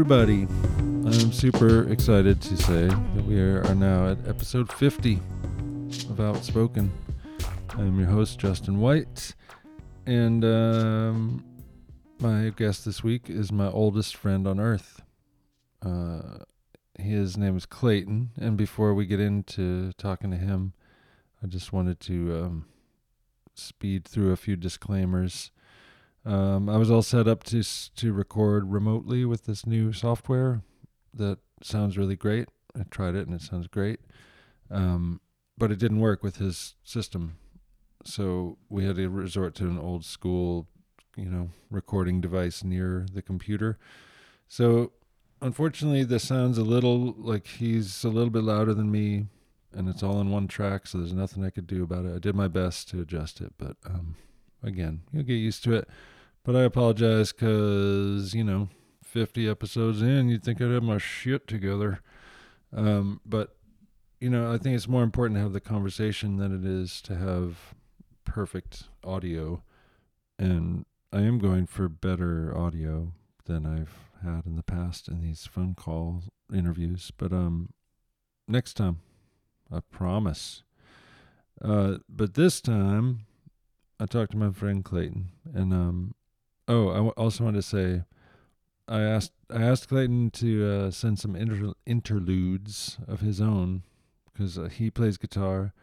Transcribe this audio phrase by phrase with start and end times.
[0.00, 0.46] Everybody.
[0.78, 5.20] I'm super excited to say that we are now at episode 50
[6.08, 6.90] of Outspoken.
[7.76, 9.34] I'm your host, Justin White,
[10.06, 11.44] and um,
[12.18, 15.02] my guest this week is my oldest friend on earth.
[15.82, 16.44] Uh,
[16.98, 20.72] his name is Clayton, and before we get into talking to him,
[21.44, 22.64] I just wanted to um,
[23.54, 25.50] speed through a few disclaimers.
[26.24, 30.62] Um, I was all set up to to record remotely with this new software
[31.14, 32.48] that sounds really great.
[32.78, 34.00] I tried it and it sounds great,
[34.70, 35.20] um,
[35.56, 37.36] but it didn't work with his system.
[38.04, 40.68] So we had to resort to an old school,
[41.16, 43.78] you know, recording device near the computer.
[44.48, 44.92] So
[45.40, 49.26] unfortunately, this sound's a little like he's a little bit louder than me,
[49.72, 50.86] and it's all in one track.
[50.86, 52.14] So there's nothing I could do about it.
[52.14, 54.16] I did my best to adjust it, but um,
[54.62, 55.88] again, you'll get used to it.
[56.42, 58.68] But I apologize because, you know,
[59.04, 62.00] 50 episodes in, you'd think I'd have my shit together.
[62.74, 63.56] Um, but,
[64.20, 67.16] you know, I think it's more important to have the conversation than it is to
[67.16, 67.74] have
[68.24, 69.62] perfect audio.
[70.38, 73.12] And I am going for better audio
[73.44, 76.22] than I've had in the past in these phone call
[76.52, 77.10] interviews.
[77.16, 77.72] But um,
[78.46, 79.00] next time,
[79.72, 80.62] I promise.
[81.60, 83.26] Uh, but this time,
[84.00, 86.14] I talked to my friend Clayton, and um,
[86.66, 88.02] oh, I w- also wanted to say,
[88.88, 93.82] I asked I asked Clayton to uh, send some inter- interludes of his own
[94.32, 95.74] because uh, he plays guitar.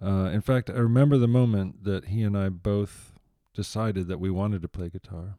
[0.00, 3.14] Uh, in fact, I remember the moment that he and I both
[3.52, 5.36] decided that we wanted to play guitar.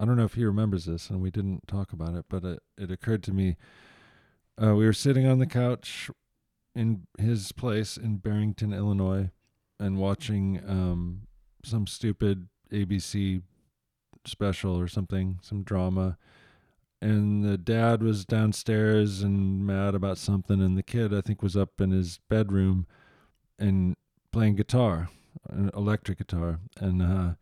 [0.00, 2.58] I don't know if he remembers this, and we didn't talk about it, but it,
[2.76, 3.56] it occurred to me.
[4.60, 6.10] Uh, we were sitting on the couch
[6.74, 9.30] in his place in Barrington, Illinois,
[9.78, 11.27] and watching um,
[11.68, 13.42] some stupid ABC
[14.24, 16.18] special or something, some drama.
[17.00, 21.56] And the dad was downstairs and mad about something, and the kid, I think, was
[21.56, 22.86] up in his bedroom
[23.58, 23.94] and
[24.32, 25.08] playing guitar,
[25.48, 26.58] an electric guitar.
[26.80, 27.34] And uh,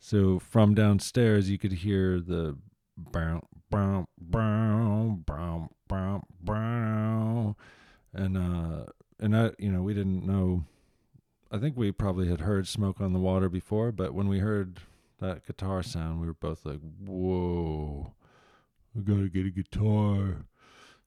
[0.00, 2.56] so from downstairs, you could hear the
[2.96, 7.56] brown, brown, brown, brown, brown, brown,
[8.12, 8.86] and uh,
[9.18, 10.64] and I, you know, we didn't know.
[11.50, 14.80] I think we probably had heard "Smoke on the Water" before, but when we heard
[15.20, 18.14] that guitar sound, we were both like, "Whoa,
[18.94, 20.46] we gotta get a guitar."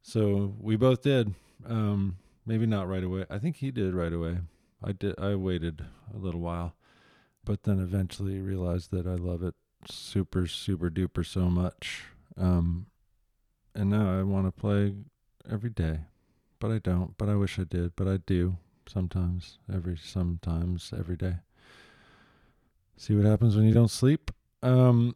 [0.02, 1.36] So we both did.
[1.66, 3.26] Um, maybe not right away.
[3.30, 4.40] I think he did right away.
[4.84, 5.20] I did.
[5.20, 6.76] I waited a little while,
[7.44, 9.56] but then eventually realized that I love it
[9.90, 12.06] super, super duper so much.
[12.38, 12.88] Um,
[13.76, 14.96] and now I want to play
[15.50, 16.02] every day,
[16.60, 17.18] but I don't.
[17.18, 17.96] But I wish I did.
[17.96, 18.58] But I do
[18.90, 19.60] sometimes.
[19.72, 21.36] Every sometimes every day.
[22.98, 24.32] See what happens when you don't sleep.
[24.62, 25.16] Um,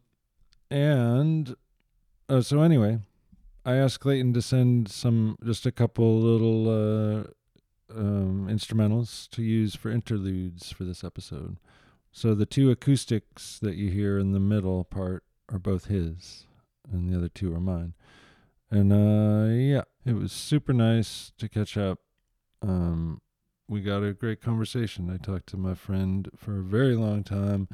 [0.70, 1.54] and
[2.28, 3.00] uh, so anyway,
[3.64, 7.24] I asked Clayton to send some, just a couple little uh,
[7.94, 11.58] um, instrumentals to use for interludes for this episode.
[12.12, 16.46] So the two acoustics that you hear in the middle part are both his,
[16.90, 17.94] and the other two are mine.
[18.70, 21.98] And uh, yeah, it was super nice to catch up.
[22.62, 23.20] Um,
[23.68, 25.10] we got a great conversation.
[25.10, 27.68] I talked to my friend for a very long time,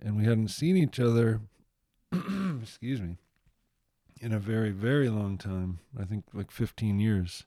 [0.00, 1.40] and we hadn't seen each other.
[2.62, 3.16] excuse me
[4.22, 5.80] in a very, very long time.
[6.00, 7.44] I think like 15 years.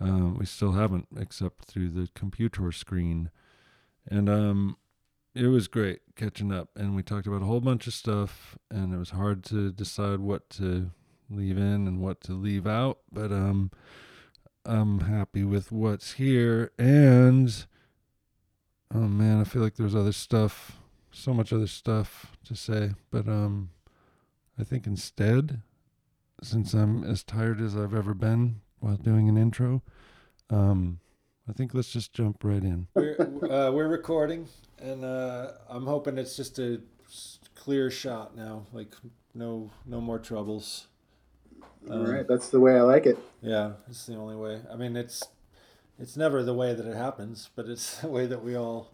[0.00, 3.30] Um, we still haven't, except through the computer screen.
[4.08, 4.76] And um,
[5.34, 6.68] it was great catching up.
[6.76, 8.56] And we talked about a whole bunch of stuff.
[8.70, 10.92] And it was hard to decide what to
[11.28, 13.00] leave in and what to leave out.
[13.10, 13.72] But um,
[14.64, 16.70] I'm happy with what's here.
[16.78, 17.66] And
[18.94, 20.78] oh man, I feel like there's other stuff,
[21.10, 22.92] so much other stuff to say.
[23.10, 23.70] But um,
[24.58, 25.62] I think instead,
[26.42, 29.82] since I'm as tired as I've ever been while doing an intro,
[30.50, 31.00] um,
[31.48, 32.86] I think let's just jump right in.
[32.94, 34.48] We're, uh, we're recording,
[34.78, 36.80] and uh, I'm hoping it's just a
[37.54, 38.66] clear shot now.
[38.72, 38.94] Like
[39.34, 40.86] no no more troubles.
[41.90, 43.18] All Um, right, that's the way I like it.
[43.42, 44.62] Yeah, it's the only way.
[44.70, 45.22] I mean, it's
[45.98, 48.91] it's never the way that it happens, but it's the way that we all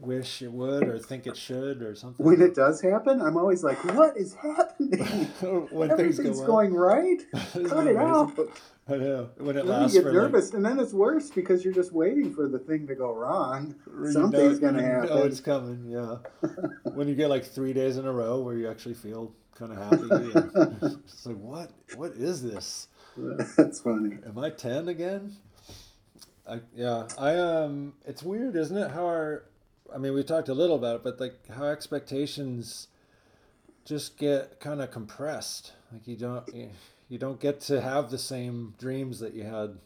[0.00, 2.24] wish it would or think it should or something.
[2.24, 4.98] When it does happen, I'm always like, "What is happening?
[5.70, 7.22] when things Everything's go going right.
[7.32, 8.38] Cut it out."
[8.88, 9.30] I know.
[9.38, 12.34] When it Then lasts you get nervous, and then it's worse because you're just waiting
[12.34, 13.74] for the thing to go wrong.
[13.86, 15.08] like, Something's gonna you happen.
[15.08, 15.86] Know it's coming.
[15.88, 16.16] Yeah.
[16.92, 19.78] when you get like three days in a row where you actually feel kind of
[19.78, 21.70] happy, it's like, what?
[21.96, 22.88] What is this?
[23.56, 24.18] That's funny.
[24.26, 25.34] Am I ten again?
[26.46, 27.08] I yeah.
[27.16, 27.94] I um.
[28.06, 28.90] It's weird, isn't it?
[28.90, 29.44] How our,
[29.92, 32.88] I mean, we talked a little about it, but like how expectations
[33.84, 35.72] just get kind of compressed.
[35.92, 36.70] Like you don't you,
[37.08, 39.78] you don't get to have the same dreams that you had.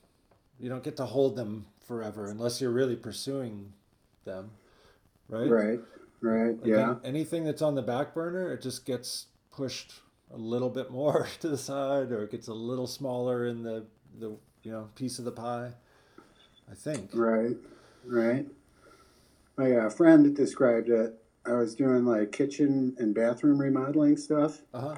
[0.59, 3.73] You don't get to hold them forever unless you're really pursuing
[4.25, 4.50] them,
[5.29, 5.49] right?
[5.49, 5.81] Right.
[6.21, 6.59] Right.
[6.59, 6.91] Like yeah.
[6.93, 9.93] an- anything that's on the back burner, it just gets pushed
[10.33, 13.87] a little bit more to the side, or it gets a little smaller in the
[14.19, 15.73] the you know piece of the pie.
[16.71, 17.11] I think.
[17.15, 17.56] Right,
[18.05, 18.47] right.
[19.59, 21.15] My uh, friend described it.
[21.45, 24.97] I was doing like kitchen and bathroom remodeling stuff, Uh huh.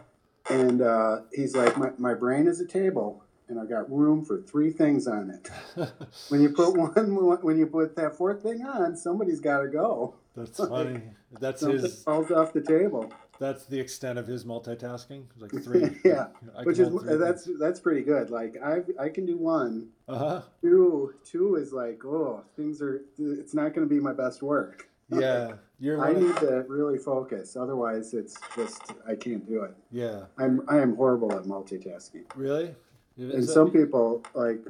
[0.50, 4.42] and uh, he's like, my, "My brain is a table, and I got room for
[4.42, 5.48] three things on it.
[6.28, 6.92] When you put one,
[7.42, 10.16] when you put that fourth thing on, somebody's got to go.
[10.36, 11.02] That's funny.
[11.40, 12.02] That's his.
[12.04, 13.12] falls off the table.
[13.40, 15.24] That's the extent of his multitasking.
[15.38, 15.88] Like three.
[16.04, 16.26] yeah,
[16.56, 18.28] I which is hold three that's that's pretty good.
[18.30, 19.88] Like I I can do one.
[20.06, 20.42] Uh huh.
[20.60, 23.00] Two two is like, oh, things are.
[23.18, 24.86] It's not going to be my best work.
[25.12, 25.54] Yeah.
[25.80, 26.04] You're.
[26.04, 27.56] I need to really focus.
[27.56, 29.74] Otherwise, it's just I can't do it.
[29.90, 30.26] yeah.
[30.38, 32.26] I'm I am horrible at multitasking.
[32.36, 32.76] Really.
[33.16, 34.60] And Is that- some people, like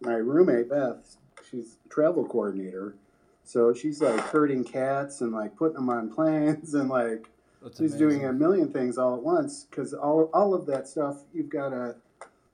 [0.00, 1.16] my roommate Beth,
[1.50, 2.94] she's a travel coordinator,
[3.42, 7.28] so she's like herding cats and like putting them on planes and like
[7.62, 11.18] that's she's doing a million things all at once because all all of that stuff
[11.32, 11.96] you've got a.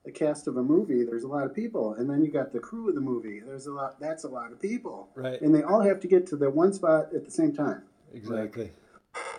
[0.04, 2.60] The cast of a movie, there's a lot of people, and then you got the
[2.60, 3.40] crew of the movie.
[3.40, 3.98] There's a lot.
[3.98, 5.40] That's a lot of people, Right.
[5.40, 7.82] and they all have to get to the one spot at the same time.
[8.14, 8.70] Exactly.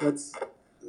[0.01, 0.33] That's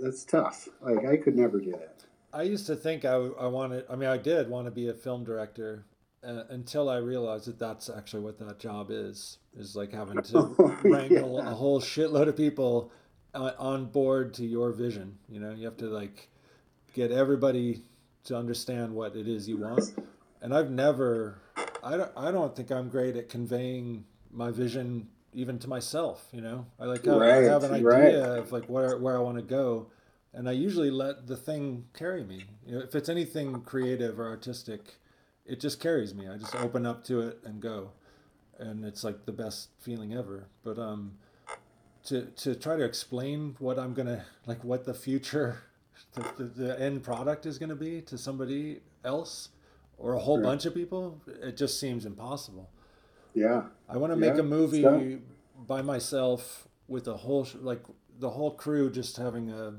[0.02, 0.68] that's tough.
[0.80, 2.04] Like I could never do that.
[2.32, 4.94] I used to think I, I wanted, I mean, I did want to be a
[4.94, 5.84] film director
[6.24, 10.38] uh, until I realized that that's actually what that job is, is like having to
[10.58, 11.52] Oh, wrangle yeah.
[11.52, 12.90] a whole shitload of people
[13.34, 15.18] uh, on board to your vision.
[15.28, 16.28] You know, you have to like
[16.94, 17.82] get everybody
[18.24, 19.94] to understand what it is you want.
[20.40, 21.40] And I've never,
[21.82, 26.40] I don't, I don't think I'm great at conveying my vision even to myself, you
[26.40, 28.14] know, I like have, I have an idea right.
[28.14, 29.88] of like where, where I want to go
[30.32, 32.44] and I usually let the thing carry me.
[32.66, 34.96] You know, if it's anything creative or artistic,
[35.46, 36.28] it just carries me.
[36.28, 37.90] I just open up to it and go,
[38.58, 40.48] and it's like the best feeling ever.
[40.62, 41.12] But um,
[42.06, 45.58] to to try to explain what I'm gonna like, what the future,
[46.14, 49.50] the, the, the end product is gonna be to somebody else
[49.98, 50.44] or a whole Right.
[50.44, 52.70] bunch of people, it just seems impossible.
[53.34, 53.64] Yeah.
[53.88, 55.18] I want to make Yeah, a movie so-
[55.66, 57.82] by myself with a whole like
[58.18, 59.74] the whole crew just having a,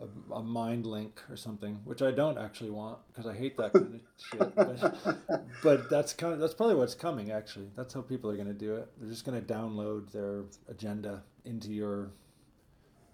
[0.00, 3.72] a a mind link or something, which I don't actually want because I hate that
[3.72, 4.54] kind of shit.
[4.54, 5.18] But,
[5.62, 7.30] but that's kind of that's probably what's coming.
[7.32, 8.88] Actually, that's how people are going to do it.
[8.98, 12.10] They're just going to download their agenda into your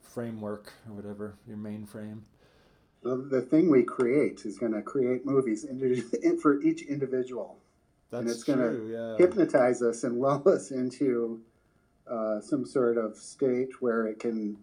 [0.03, 2.21] framework or whatever your mainframe.
[3.03, 5.67] The, the thing we create is going to create movies
[6.43, 7.59] for each individual,
[8.11, 8.73] That's it's gonna.
[8.85, 9.17] Yeah.
[9.17, 11.41] hypnotize us and lull us into
[12.09, 14.57] uh, some sort of state where it can,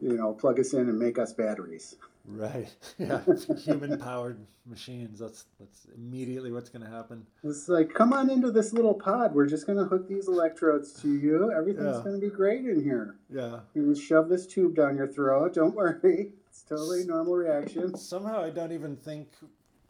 [0.00, 1.96] you know, plug us in and make us batteries.
[2.24, 2.68] Right.
[2.98, 3.20] Yeah.
[3.64, 5.18] Human powered machines.
[5.18, 7.26] That's that's immediately what's going to happen.
[7.42, 9.34] It's like, come on into this little pod.
[9.34, 11.50] We're just going to hook these electrodes to you.
[11.50, 12.02] Everything's Yeah.
[12.04, 13.16] going to be great in here.
[13.28, 13.60] Yeah.
[13.74, 15.54] You just shove this tube down your throat.
[15.54, 16.32] Don't worry.
[16.52, 17.96] It's totally normal reaction.
[17.96, 19.28] Somehow I don't even think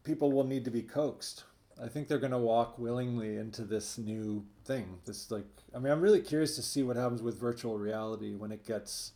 [0.05, 1.43] people will need to be coaxed.
[1.81, 4.97] I think they're going to walk willingly into this new thing.
[5.05, 8.53] This like I mean I'm really curious to see what happens with virtual reality when
[8.53, 9.11] it gets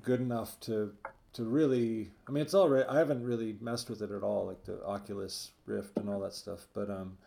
[0.00, 0.92] good enough to
[1.36, 4.64] to really I mean it's already I haven't really messed with it at all like
[4.64, 7.18] the Oculus Rift and all that stuff, but um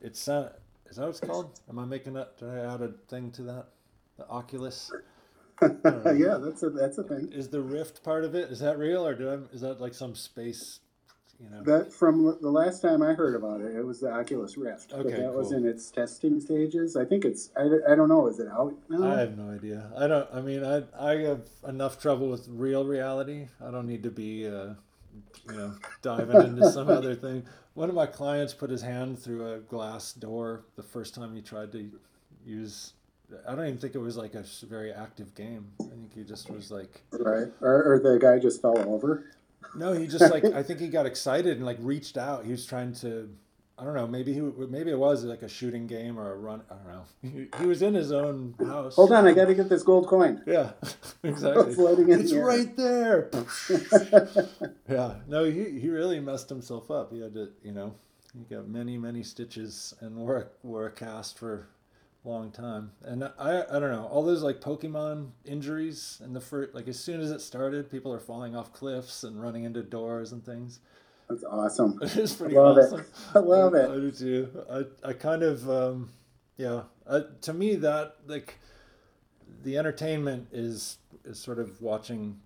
[0.00, 0.52] it's uh,
[0.88, 1.60] is that what it's called?
[1.68, 3.66] Am I making that did I add a thing to that?
[4.16, 4.92] The Oculus?
[5.62, 7.30] yeah, that's a that's a thing.
[7.32, 8.50] Is the Rift part of it?
[8.50, 10.80] Is that real or do I, is that like some space,
[11.42, 11.62] you know?
[11.62, 14.90] That from the last time I heard about it, it was the Oculus Rift.
[14.90, 16.96] but Okay, that was in its testing stages.
[16.96, 17.50] I think it's.
[17.56, 18.28] I, I don't know.
[18.28, 19.12] Is it out now?
[19.12, 19.90] I have no idea.
[19.96, 20.28] I don't.
[20.32, 23.48] I mean, I I have enough trouble with real reality.
[23.64, 24.74] I don't need to be, uh,
[25.48, 27.44] you know, diving into some other thing.
[27.74, 31.42] One of my clients put his hand through a glass door the first time he
[31.42, 31.90] tried to
[32.44, 32.92] use.
[33.48, 35.72] I don't even think it was like a very active game.
[35.80, 37.48] I think he just was like, right.
[37.62, 39.24] Or, or the guy just fell over.
[39.74, 42.44] No, he just like I think he got excited and like reached out.
[42.44, 43.30] He was trying to.
[43.78, 44.06] I don't know.
[44.06, 46.62] Maybe he maybe it was like a shooting game or a run.
[46.70, 47.04] I don't know.
[47.22, 48.94] He, he was in his own house.
[48.94, 50.42] Hold on, I got to get this gold coin.
[50.46, 50.72] Yeah,
[51.22, 51.74] exactly.
[51.74, 53.30] Floating in it's the right there.
[54.88, 57.12] yeah, no, he, he really messed himself up.
[57.12, 57.94] He had to, you know,
[58.38, 61.68] he got many many stitches and wore wore a cast for
[62.24, 62.92] long time.
[63.02, 66.98] And I I don't know all those like Pokemon injuries and the first like as
[66.98, 70.80] soon as it started, people are falling off cliffs and running into doors and things.
[71.28, 71.98] That's awesome.
[72.02, 72.92] It's pretty Love it.
[72.92, 73.06] awesome.
[73.34, 73.90] I love I, it.
[73.90, 74.64] I do too.
[74.70, 76.10] I, I kind of, um,
[76.56, 76.82] yeah.
[77.06, 78.58] Uh, to me, that like
[79.62, 82.40] the entertainment is is sort of watching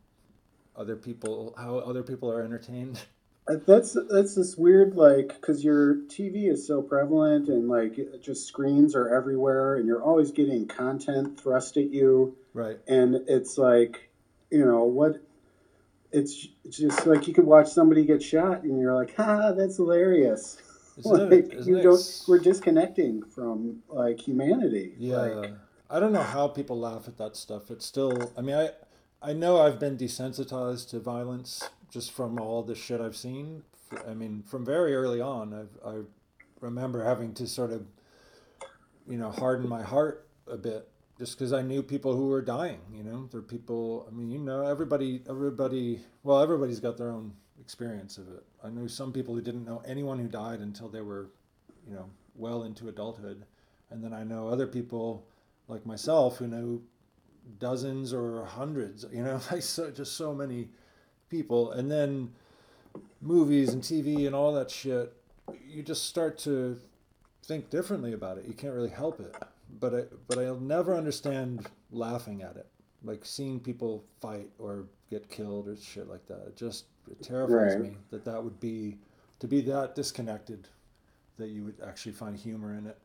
[0.77, 3.01] other people how other people are entertained.
[3.49, 8.97] That's that's this weird like because your TV is so prevalent and like just screens
[8.97, 12.37] are everywhere and you're always getting content thrust at you.
[12.55, 12.79] Right.
[12.89, 14.11] and it's like
[14.51, 15.23] you know what
[16.11, 19.77] it's it's just like you could watch somebody get shot and you're like ha that's
[19.77, 20.61] hilarious.
[20.99, 24.95] Isn't like it, you it don't we're disconnecting from like humanity.
[24.99, 25.53] Yeah, like
[25.89, 27.71] I don't know how people laugh at that stuff.
[27.71, 28.71] It's still, I mean, I,
[29.23, 33.63] I know I've been desensitized to violence just from all the shit I've seen.
[34.07, 36.01] I mean, from very early on, I've, I
[36.61, 37.87] remember having to sort of,
[39.09, 40.89] you know, harden my heart a bit
[41.19, 42.81] just because I knew people who were dying.
[42.93, 44.07] You know, there are people.
[44.09, 46.01] I mean, you know, everybody, everybody.
[46.23, 48.45] Well, everybody's got their own experience of it.
[48.63, 51.31] I knew some people who didn't know anyone who died until they were,
[51.87, 53.45] you know, well into adulthood,
[53.91, 55.27] and then I know other people
[55.69, 56.83] like myself who know
[57.59, 59.07] dozens or hundreds.
[59.13, 60.69] You know, like so just so many
[61.29, 62.33] people, and then
[63.21, 65.13] movies and TV and all that shit.
[65.67, 66.79] You just start to
[67.45, 68.47] think differently about it.
[68.47, 69.35] You can't really help it.
[69.81, 72.67] But I, but I'll never understand laughing at it,
[73.03, 76.45] like seeing people fight or get killed or shit like that.
[76.47, 77.83] It just it terrifies Right.
[77.93, 78.99] me that that would be
[79.41, 80.69] to be that disconnected
[81.37, 82.97] that you would actually find humor in it.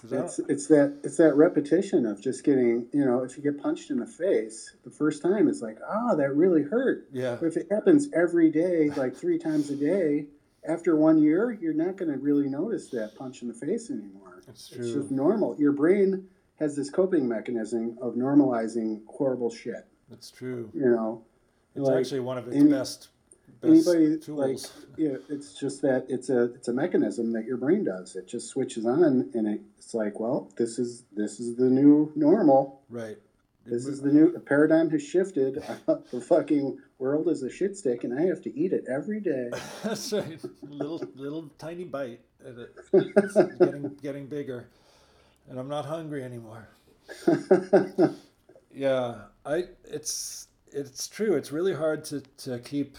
[0.00, 3.58] 'Cause it's it's that it's that repetition of just getting you know if you get
[3.58, 7.46] punched in the face the first time it's like ah that really hurt yeah, But
[7.46, 10.26] if it happens every day, like three times a day,
[10.66, 14.42] after one year, you're not going to really notice that punch in the face anymore.
[14.48, 15.56] it's It's just normal.
[15.58, 19.84] Your brain has this coping mechanism of normalizing horrible shit.
[20.10, 20.70] It's true.
[20.74, 21.24] You know,
[21.74, 23.08] It's Like, actually one of its any- best
[23.64, 24.38] anybody tools.
[24.38, 28.16] like yeah, it's just that it's a it's a mechanism that your brain does.
[28.16, 32.12] It just switches on, and it, it's like, well, this is this is the new
[32.14, 32.82] normal.
[32.88, 33.18] right.
[33.64, 35.62] This is the new the paradigm has shifted.
[35.86, 39.50] the fucking world is a shit stick, and I have to eat it every day.
[39.84, 40.40] That's right.
[40.62, 42.20] Little little tiny bite.
[42.44, 44.66] And it's getting getting bigger,
[45.48, 46.68] and I'm not hungry anymore.
[48.74, 51.34] Yeah, I it's it's true.
[51.34, 52.96] It's really hard to to keep.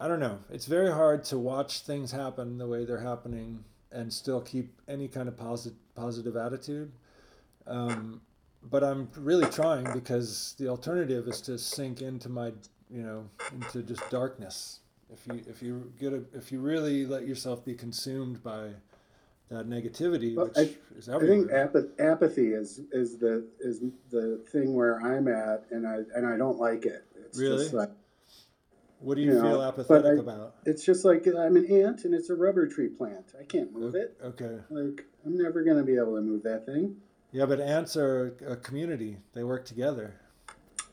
[0.00, 0.38] I don't know.
[0.50, 5.08] It's very hard to watch things happen the way they're happening and still keep any
[5.08, 6.90] kind of positive positive attitude.
[7.66, 8.22] Um,
[8.62, 12.52] but I'm really trying because the alternative is to sink into my
[12.90, 14.80] you know into just darkness.
[15.12, 18.70] If you if you get a if you really let yourself be consumed by
[19.50, 23.80] that negativity, Well, which I- I think apath- apathy is is the is
[24.10, 27.04] the thing where I'm at, and I and I don't like it.
[27.16, 27.58] It's Really?
[27.64, 27.90] just like
[29.00, 30.54] What do you, you feel apathetic I- about?
[30.66, 33.32] it's just like I'm an ant, and it's a rubber tree plant.
[33.38, 34.16] I can't move it.
[34.22, 34.58] Okay.
[34.70, 36.96] Like I'm never gonna be able to move that thing.
[37.32, 39.16] Yeah, but ants are a community.
[39.34, 40.20] They work together,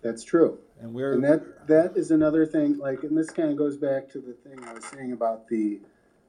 [0.03, 0.59] That's true.
[0.79, 2.77] and we're And that that is another thing.
[2.77, 5.79] Like, and this kind of goes back to the thing I was saying about the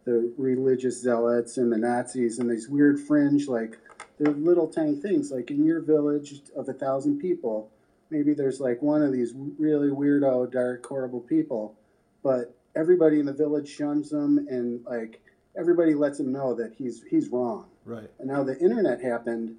[0.05, 3.79] the religious zealots and the Nazis and these weird fringe, like
[4.19, 5.31] they're little tiny things.
[5.31, 7.71] Like in your village of a thousand people,
[8.11, 11.77] maybe there's like one of these really weirdo, dark, horrible people,
[12.23, 15.21] but everybody in the village shuns them and like
[15.57, 17.67] everybody lets him know that he's he's wrong.
[17.85, 18.11] right.
[18.19, 19.57] And now the internet happened,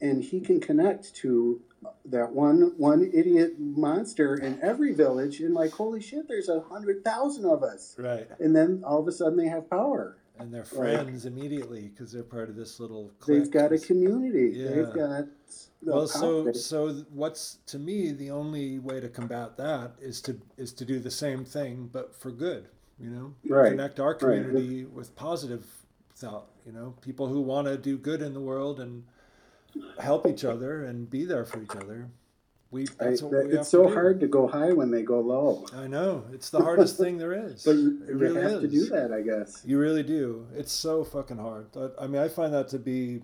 [0.00, 1.60] and he can connect to
[2.04, 5.40] that one one idiot monster in every village.
[5.40, 7.96] And like, holy shit, there's a hundred thousand of us.
[7.98, 10.16] Right, And then all of a sudden they have power.
[10.40, 13.10] And they're friends immediately because they're part of this little.
[13.26, 14.52] They've got a community.
[14.58, 14.68] Yeah.
[14.70, 15.26] They've got
[15.82, 20.40] the Well, so so what's to me the only way to combat that is to
[20.56, 22.68] is to do the same thing but for good.
[22.98, 24.18] You know, Right, connect our right.
[24.18, 25.64] community with positive
[26.16, 26.48] thought.
[26.66, 29.04] You know, people who want to do good in the world and
[29.98, 32.08] help each other and be there for each other.
[32.70, 35.66] We I- what we it's so to hard to go high when they go low.
[35.74, 37.64] I know it's the hardest thing there is.
[37.64, 39.62] But you, it you really have to do that, I guess.
[39.64, 40.46] You really do.
[40.54, 41.66] It's so fucking hard.
[41.76, 43.22] I, I mean, I find that to be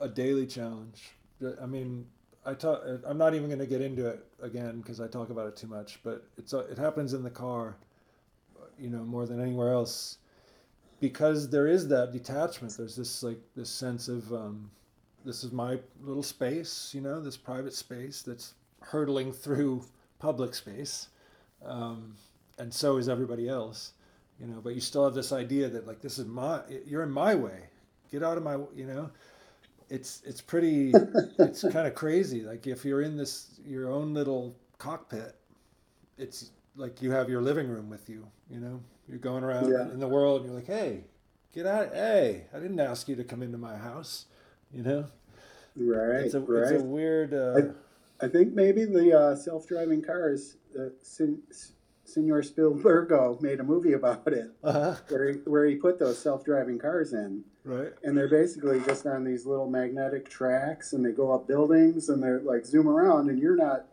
[0.00, 1.10] a daily challenge.
[1.60, 2.06] I mean,
[2.44, 2.82] I talk.
[3.04, 5.66] I'm not even going to get into it again because I talk about it too
[5.66, 5.98] much.
[6.04, 7.76] But it's it happens in the car,
[8.78, 10.18] you know, more than anywhere else,
[11.00, 12.76] because there is that detachment.
[12.76, 14.70] There's this like this sense of um,
[15.24, 19.84] this is my little space, you know, this private space that's hurtling through
[20.18, 21.08] public space,
[21.64, 22.14] um,
[22.58, 23.92] and so is everybody else
[24.40, 27.10] you know but you still have this idea that like this is my you're in
[27.10, 27.60] my way.
[28.10, 29.10] Get out of my you know?
[29.88, 30.92] It's it's pretty
[31.38, 32.42] it's kind of crazy.
[32.42, 35.34] Like if you're in this your own little cockpit
[36.18, 38.80] it's like you have your living room with you you know?
[39.08, 39.90] You're going around Yeah.
[39.92, 41.04] in the world and you're like hey
[41.54, 44.26] get out hey i didn't ask you to come into my house
[44.72, 45.06] you know?
[45.76, 46.72] Right, it's a right.
[46.72, 47.70] it's a weird uh, I-
[48.20, 51.42] I think maybe the uh, self-driving cars, uh, Sen-
[52.04, 54.94] Senor Spielbergo made a movie about it, Uh-huh.
[55.08, 57.92] where he, where he put those self-driving cars in, Right.
[58.04, 62.22] and they're basically just on these little magnetic tracks, and they go up buildings, and
[62.22, 63.86] they're like zoom around, and you're not,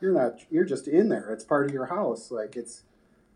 [0.00, 1.30] you're not, you're just in there.
[1.30, 2.30] It's part of your house.
[2.30, 2.82] Like it's,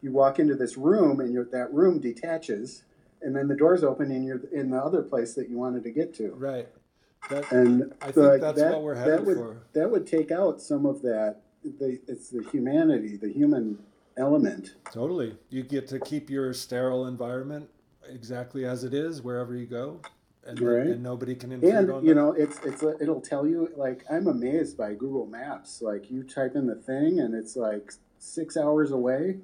[0.03, 2.83] you walk into this room, and you're, that room detaches,
[3.23, 5.91] and then the doors open, and you're in the other place that you wanted to
[5.91, 6.33] get to.
[6.35, 6.69] Right.
[7.31, 9.63] That, And I think like, that's that, what we're that headed would, for.
[9.73, 11.37] That would take out some of that.
[11.65, 13.79] The, it's the humanity, the human
[14.19, 14.75] element.
[14.93, 15.37] Totally.
[15.49, 17.71] You get to keep your sterile environment
[18.09, 20.01] exactly as it is wherever you go,
[20.47, 20.87] and, Right.
[20.89, 22.21] and nobody can intrude And on you that.
[22.21, 25.81] know, it's it's a, it'll tell you like I'm amazed by Google Maps.
[25.81, 29.39] Like you type in the thing, and it's like six hours away,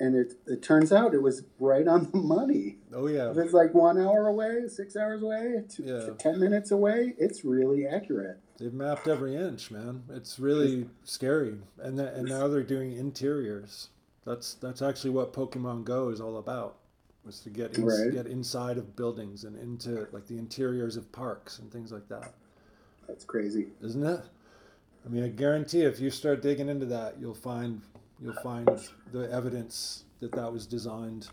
[0.00, 2.78] and it it turns out it was right on the money.
[2.92, 3.30] Oh yeah.
[3.30, 6.10] If it's like one hour away, six hours away, two, Yeah.
[6.18, 8.38] ten minutes away, it's really accurate.
[8.58, 10.04] They've mapped every inch, man.
[10.10, 11.58] It's really scary.
[11.78, 13.88] And th- and now they're doing interiors.
[14.24, 16.76] That's that's actually what Pokemon Go is all about.
[17.24, 18.12] Was to get in, Right.
[18.12, 22.34] get inside of buildings and into like the interiors of parks and things like that.
[23.08, 23.68] That's crazy.
[23.82, 24.20] Isn't it?
[25.04, 27.82] I mean, I guarantee if you start digging into that, you'll find
[28.24, 28.68] you'll find
[29.12, 31.28] the evidence that that was designed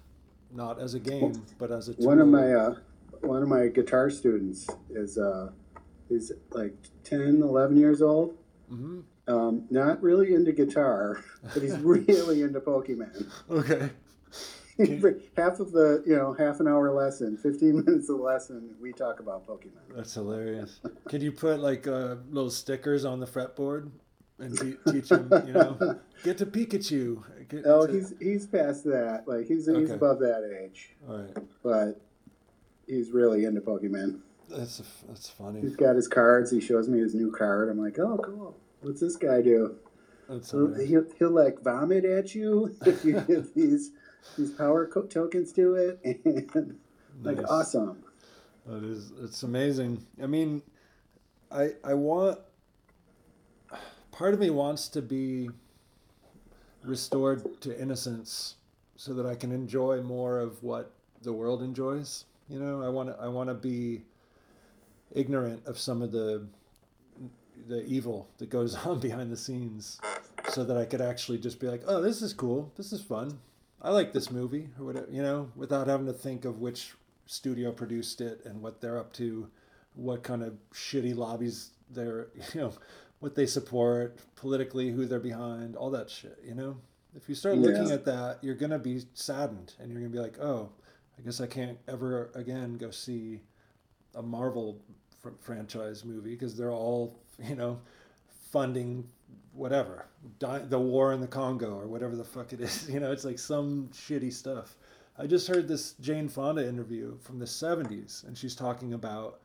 [0.54, 2.06] not as a game but as a tool.
[2.08, 2.76] One of my uh,
[3.22, 5.52] one of my guitar students is uh,
[6.10, 8.36] he's like 10, 11 years old.
[8.72, 9.04] Mhm.
[9.28, 13.32] Um, not really into guitar, but he's really into Pokemon.
[13.50, 13.92] Okay.
[15.38, 19.20] half of the you know half an hour lesson, fifteen minutes of lesson, we talk
[19.20, 19.96] about Pokemon.
[19.96, 20.80] That's hilarious.
[21.08, 23.92] Could you put like uh, little stickers on the fretboard
[24.42, 27.24] and te- teach him, you know, get to Pikachu?
[27.50, 29.24] Get Oh, to- he's he's past that.
[29.28, 31.38] Like he's he's above that age, all right.
[31.64, 32.02] but
[32.88, 34.20] he's really into Pokemon.
[34.50, 35.62] That's that's funny.
[35.62, 36.52] He's got his cards.
[36.52, 37.70] He shows me his new card.
[37.70, 38.58] I'm like, oh, cool.
[38.82, 39.76] What's this guy do?
[40.42, 43.92] So he'll, he'll like vomit at you if you give these
[44.38, 46.00] these power co- tokens to it,
[46.56, 46.80] and
[47.24, 47.46] like Nice.
[47.50, 48.04] awesome.
[48.66, 50.06] That is, it's amazing.
[50.22, 50.62] I mean,
[51.52, 52.40] I I want.
[54.22, 55.50] Part of me wants to be
[56.84, 58.54] restored to innocence,
[58.96, 60.92] so that I can enjoy more of what
[61.24, 62.26] the world enjoys.
[62.48, 64.04] You know, I want to I want to be
[65.12, 66.46] ignorant of some of the
[67.68, 70.00] the evil that goes on behind the scenes,
[70.50, 73.40] so that I could actually just be like, oh, this is cool, this is fun.
[73.82, 76.94] I like this movie or whatever, you know, without having to think of which
[77.26, 79.50] studio produced it and what they're up to,
[79.96, 82.74] what kind of shitty lobbies they're, you know,
[83.22, 86.76] what they support politically, who they're behind, all that shit, you know?
[87.16, 90.18] If you start looking at that, you're going to be saddened and you're going to
[90.18, 90.70] be like, oh,
[91.18, 93.42] I guess I can't ever again go see
[94.16, 94.82] a Marvel
[95.22, 97.80] fr- franchise movie because they're all, you know,
[98.52, 99.08] funding
[99.54, 100.08] whatever,
[100.40, 102.90] di- the war in the Congo or whatever the fuck it is.
[102.92, 104.78] You know, it's like some shitty stuff.
[105.18, 109.42] I just heard this Jane Fonda interview from the 70s, and she's talking about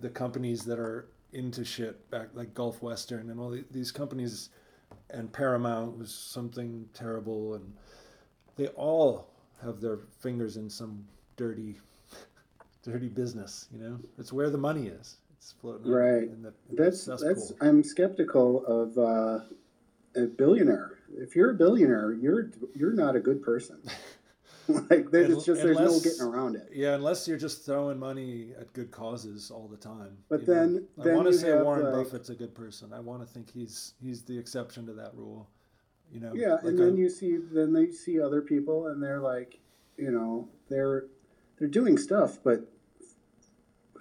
[0.00, 4.50] the companies that are into shit back like Gulf Western and all the, these companies,
[5.10, 7.72] and Paramount was something terrible, and
[8.56, 9.28] they all
[9.62, 11.04] have their fingers in some
[11.36, 11.80] dirty,
[12.82, 13.68] dirty business.
[13.72, 15.16] You know, it's where the money is.
[15.36, 16.22] It's floating Right.
[16.24, 17.28] in the That's cesspool.
[17.34, 17.52] that's.
[17.60, 19.44] I'm skeptical of uh,
[20.16, 20.98] a billionaire.
[21.16, 23.78] If you're a billionaire, you're you're not a good person.
[24.90, 26.68] like there's it's just there's no getting around it.
[26.72, 30.18] Yeah, unless you're just throwing money at good causes all the time.
[30.28, 30.54] But know.
[30.54, 32.92] then- I want to say Warren like- Buffett's a good person.
[32.92, 35.48] I want to think he's he's the exception to that rule.
[36.12, 36.32] You know.
[36.34, 39.60] Yeah, like and then a- you see then they see other people and they're like,
[39.96, 41.06] you know, they're
[41.58, 42.68] they're doing stuff, but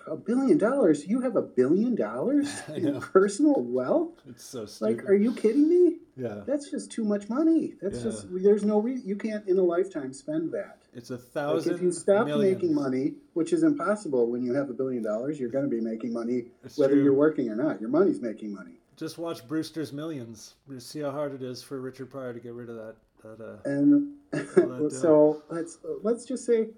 [0.08, 4.22] a billion dollars, you have a billion dollars in personal wealth?
[4.30, 4.98] It's so stupid.
[4.98, 5.98] Like, are you kidding me?
[6.16, 7.74] Yeah, That's just too much money.
[7.82, 8.04] That's Yeah.
[8.12, 10.78] just there's no reason you can't in a lifetime spend that.
[10.94, 11.74] it's a Like thousand.
[11.76, 12.56] if you stop millions.
[12.62, 15.82] making money, which is impossible when you have a billion dollars, you're going to be
[15.82, 17.04] making money It's whether true.
[17.04, 17.82] you're working or not.
[17.82, 18.74] Your money's making money.
[18.96, 20.56] Just watch Brewster's Millions.
[20.70, 22.96] Just see how hard it is for Richard Pryor to get rid of that.
[23.24, 26.70] That uh, And that so let's let's just say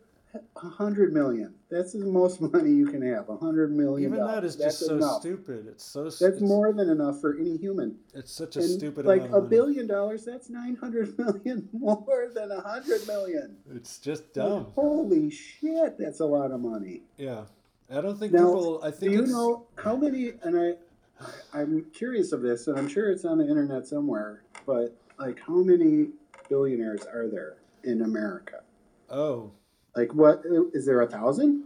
[0.55, 1.53] hundred million.
[1.69, 3.29] That's the most money you can have.
[3.29, 4.13] A hundred million.
[4.13, 5.21] even that is That's just so enough.
[5.21, 5.67] stupid.
[5.67, 6.03] It's so.
[6.05, 7.95] That's it's, more than enough for any human.
[8.13, 12.31] It's such a And stupid like amount a billion dollars, that's nine hundred million more
[12.33, 13.57] than a hundred million.
[13.73, 14.67] It's just dumb.
[14.75, 17.01] Holy shit, that's a lot of money.
[17.17, 17.45] Yeah,
[17.91, 18.79] I don't think Now, people.
[18.83, 20.33] I Do think you it's, know how many?
[20.43, 24.43] And I, I'm curious of this, and I'm sure it's on the internet somewhere.
[24.65, 26.09] But like, how many
[26.49, 28.61] billionaires are there in America?
[29.09, 29.51] Oh,
[29.95, 31.65] Like, what is there a thousand?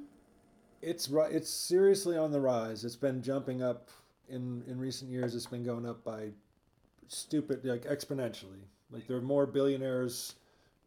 [0.81, 1.09] it's.
[1.11, 2.85] It's seriously on the rise.
[2.85, 3.89] It's been jumping up
[4.29, 5.35] in in recent years.
[5.35, 6.29] It's been going up by
[7.07, 8.63] stupid, like exponentially.
[8.91, 10.35] Like there are more billionaires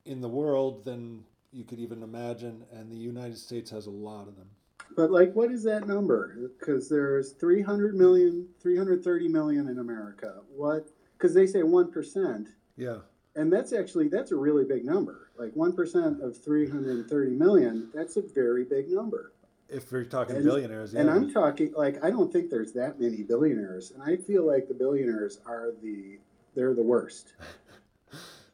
[0.07, 4.27] in the world than you could even imagine, and the United States has a lot
[4.29, 4.49] of them.
[4.97, 6.51] But like, what is that number?
[6.59, 10.41] Because there's 300 million, 330 million in America.
[10.55, 10.89] What?
[11.17, 12.99] Because they say one percent, Yeah,
[13.37, 15.22] and that's actually that's a really big number.
[15.39, 19.33] Like one percent of 330 million, that's a very big number.
[19.69, 21.01] if we're talking And- billionaires, yeah.
[21.01, 24.69] And I'm talking like I don't think there's that many billionaires, and I feel like
[24.69, 26.19] the billionaires are the
[26.55, 27.35] they're the worst.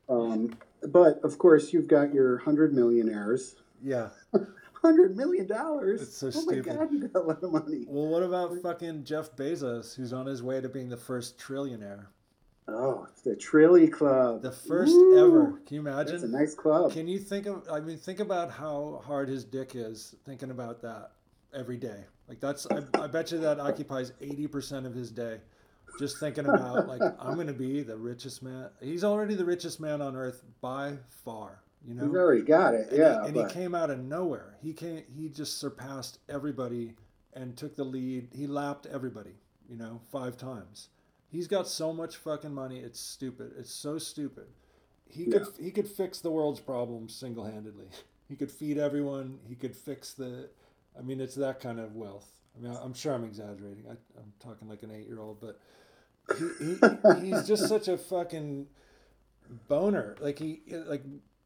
[0.08, 0.56] Um,
[0.90, 3.56] but of course, you've got your hundred millionaires.
[3.82, 4.08] yeah.
[4.80, 6.00] Hundred million dollars.
[6.02, 7.84] It's so oh my god, you got a lot of money.
[7.88, 12.06] Well, what about fucking Jeff Bezos, who's on his way to being the first trillionaire?
[12.70, 14.42] Oh, the Trilly Club.
[14.42, 15.18] The first Woo!
[15.18, 15.60] ever.
[15.66, 16.16] Can you imagine?
[16.16, 16.92] It's a nice club.
[16.92, 17.66] Can you think of?
[17.70, 20.14] I mean, think about how hard his dick is.
[20.26, 21.12] Thinking about that
[21.54, 22.04] every day.
[22.28, 22.66] Like that's.
[22.66, 25.38] I, I bet you that occupies eighty percent of his day.
[25.98, 28.68] Just thinking about like I'm gonna be the richest man.
[28.82, 31.62] He's already the richest man on earth by far.
[31.86, 32.06] You know.
[32.06, 32.90] He's already got it.
[32.90, 34.56] And, yeah, he, and but he came out of nowhere.
[34.62, 35.04] He came.
[35.08, 36.92] He just surpassed everybody
[37.32, 38.28] and took the lead.
[38.30, 39.36] He lapped everybody.
[39.70, 40.90] You know, five times.
[41.30, 42.78] He's got so much fucking money.
[42.78, 43.52] It's stupid.
[43.58, 44.46] It's so stupid.
[45.10, 47.88] He could he could fix the world's problems single handedly.
[48.28, 49.38] He could feed everyone.
[49.48, 50.50] He could fix the.
[50.98, 52.30] I mean, it's that kind of wealth.
[52.54, 53.84] I mean, I'm sure I'm exaggerating.
[53.88, 55.58] I, I'm talking like an eight year old, but
[56.36, 56.76] he, he
[57.26, 58.66] he's just such a fucking
[59.66, 60.14] boner.
[60.20, 61.02] Like he like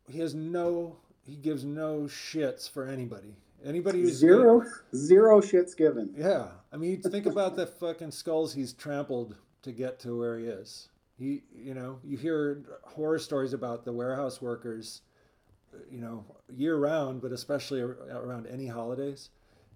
[0.09, 3.37] he has no he gives no shits for anybody.
[3.65, 6.13] Anybody who's zero zero shits given.
[6.17, 10.47] yeah, I mean, think about the fucking skulls he's trampled to get to where he
[10.47, 10.89] is.
[11.19, 15.03] He, you know, you hear horror stories about the warehouse workers,
[15.91, 19.31] you know, year round, but especially around any holidays,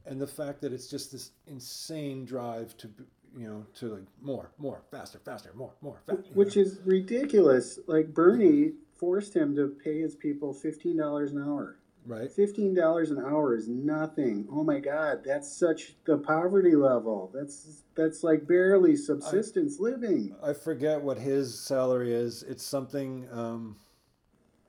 [0.07, 2.89] and the fact that it's just this insane drive to,
[3.37, 6.23] you know, to like more, more, faster, faster, more, more, faster.
[6.35, 7.79] Which is ridiculous.
[7.87, 11.77] Like Bernie forced him to pay his people fifteen dollars an hour.
[12.07, 12.31] Right.
[12.31, 14.47] Fifteen dollars an hour is nothing.
[14.51, 17.31] Oh my God, that's such the poverty level.
[17.35, 20.35] That's that's like barely subsistence living.
[20.43, 22.43] I forget what his salary is.
[22.43, 23.29] It's something.
[23.33, 23.77] Um,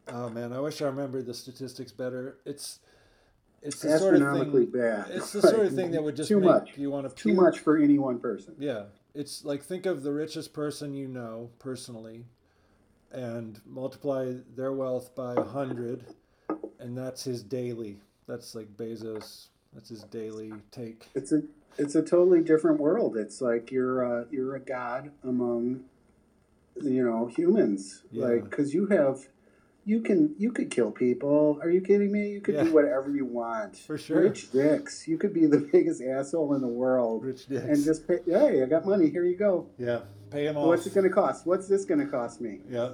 [0.07, 2.37] oh man, I wish I remembered the statistics better.
[2.45, 2.79] It's
[3.61, 4.79] it's the sort of Astronomically thing.
[4.81, 5.05] bad.
[5.09, 6.77] It's the sort of thing that would just too make much.
[6.77, 8.55] you want to Too much for any one person.
[8.59, 8.83] Yeah,
[9.15, 12.25] it's like think of the richest person you know personally,
[13.11, 16.05] and multiply their wealth by a hundred,
[16.87, 17.97] and that's his daily.
[18.27, 19.47] That's like Bezos.
[19.73, 21.07] That's his daily take.
[21.13, 21.41] It's a
[21.77, 23.17] it's a totally different world.
[23.17, 25.81] It's like you're a, you're a god among
[26.81, 28.03] you know humans.
[28.11, 28.25] Yeah.
[28.25, 29.27] Like because you have
[29.85, 31.59] you can you could kill people.
[31.61, 32.29] Are you kidding me?
[32.31, 32.63] You could Yeah.
[32.63, 33.75] do whatever you want.
[33.77, 34.21] For sure.
[34.21, 35.07] Rich dicks.
[35.07, 37.63] You could be the biggest asshole in the world Rich dicks.
[37.65, 38.19] and just pay.
[38.25, 39.09] Hey, I got money.
[39.09, 39.67] Here you go.
[39.77, 39.99] yeah,
[40.31, 40.67] pay him off.
[40.67, 41.45] What's it going to cost?
[41.45, 42.59] What's this going to cost me?
[42.69, 42.91] Yeah.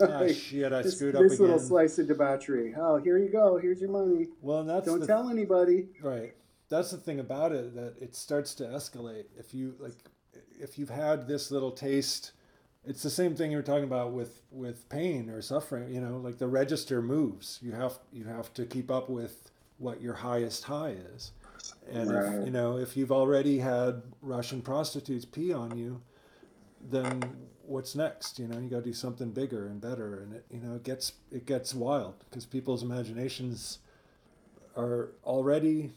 [0.00, 0.72] Like, ah, shit!
[0.72, 1.46] I this screwed up this again.
[1.46, 2.74] little slice of debauchery.
[2.76, 3.56] Oh, here you go.
[3.58, 4.28] Here's your money.
[4.42, 5.88] Well, and that's Don't the tell anybody.
[6.02, 6.34] Right.
[6.68, 9.24] That's the thing about it that it starts to escalate.
[9.38, 9.94] If you like,
[10.58, 12.32] if you've had this little taste,
[12.84, 15.92] it's the same thing you were talking about with with pain or suffering.
[15.92, 17.58] You know, like the register moves.
[17.62, 21.32] You have you have to keep up with what your highest high is.
[21.90, 22.34] And Right.
[22.40, 26.00] if you know if you've already had Russian prostitutes pee on you,
[26.90, 27.22] then
[27.66, 28.38] what's next?
[28.38, 30.84] You know, you got to do something bigger and better, and it you know it
[30.84, 33.78] gets it gets wild because people's imaginations
[34.76, 35.92] are already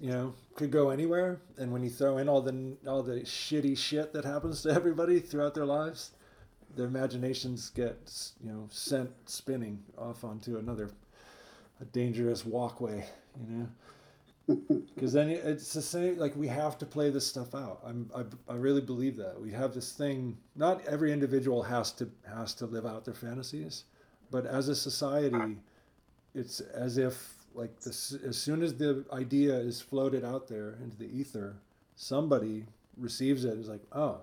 [0.00, 3.76] you know could go anywhere and when you throw in all the all the shitty
[3.78, 6.10] shit that happens to everybody throughout their lives
[6.76, 10.90] their imaginations get you know sent spinning off onto another
[11.80, 13.04] a dangerous walkway
[13.48, 13.68] you know
[14.46, 17.80] because then it's the same like we have to play this stuff out.
[17.84, 19.40] I'm, I, I really believe that.
[19.40, 23.84] We have this thing not every individual has to has to live out their fantasies
[24.30, 25.56] but as a society
[26.34, 30.96] it's as if like this as soon as the idea is floated out there into
[30.96, 31.56] the ether
[31.96, 32.64] somebody
[32.96, 33.54] receives it.
[33.54, 34.18] it is like oh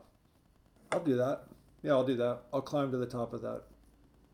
[0.91, 1.43] i'll do that.
[1.83, 2.41] Yeah i'll do that.
[2.53, 3.63] I'll climb to the top of that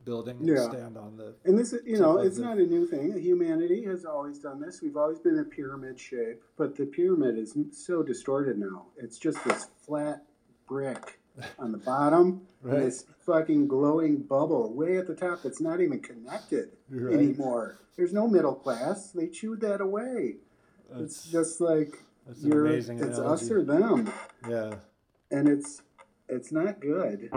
[0.05, 0.69] building and Yeah.
[0.69, 3.13] stand on the And this, is you know, it's the- not a new thing.
[3.17, 4.81] Humanity has always done this.
[4.81, 8.87] We've always been a pyramid shape, but the pyramid is so distorted now.
[8.97, 10.25] It's just this flat
[10.67, 11.19] brick
[11.59, 12.75] on the bottom, Right.
[12.75, 17.13] and this fucking glowing bubble way at the top that's not even connected Right.
[17.13, 17.79] anymore.
[17.95, 19.11] There's no middle class.
[19.11, 20.37] They chewed that away.
[20.95, 22.65] it's just like that's you're.
[22.67, 23.45] amazing It's analogy.
[23.45, 24.09] us or them,
[24.47, 24.75] yeah
[25.31, 25.81] and it's
[26.29, 27.29] it's not good.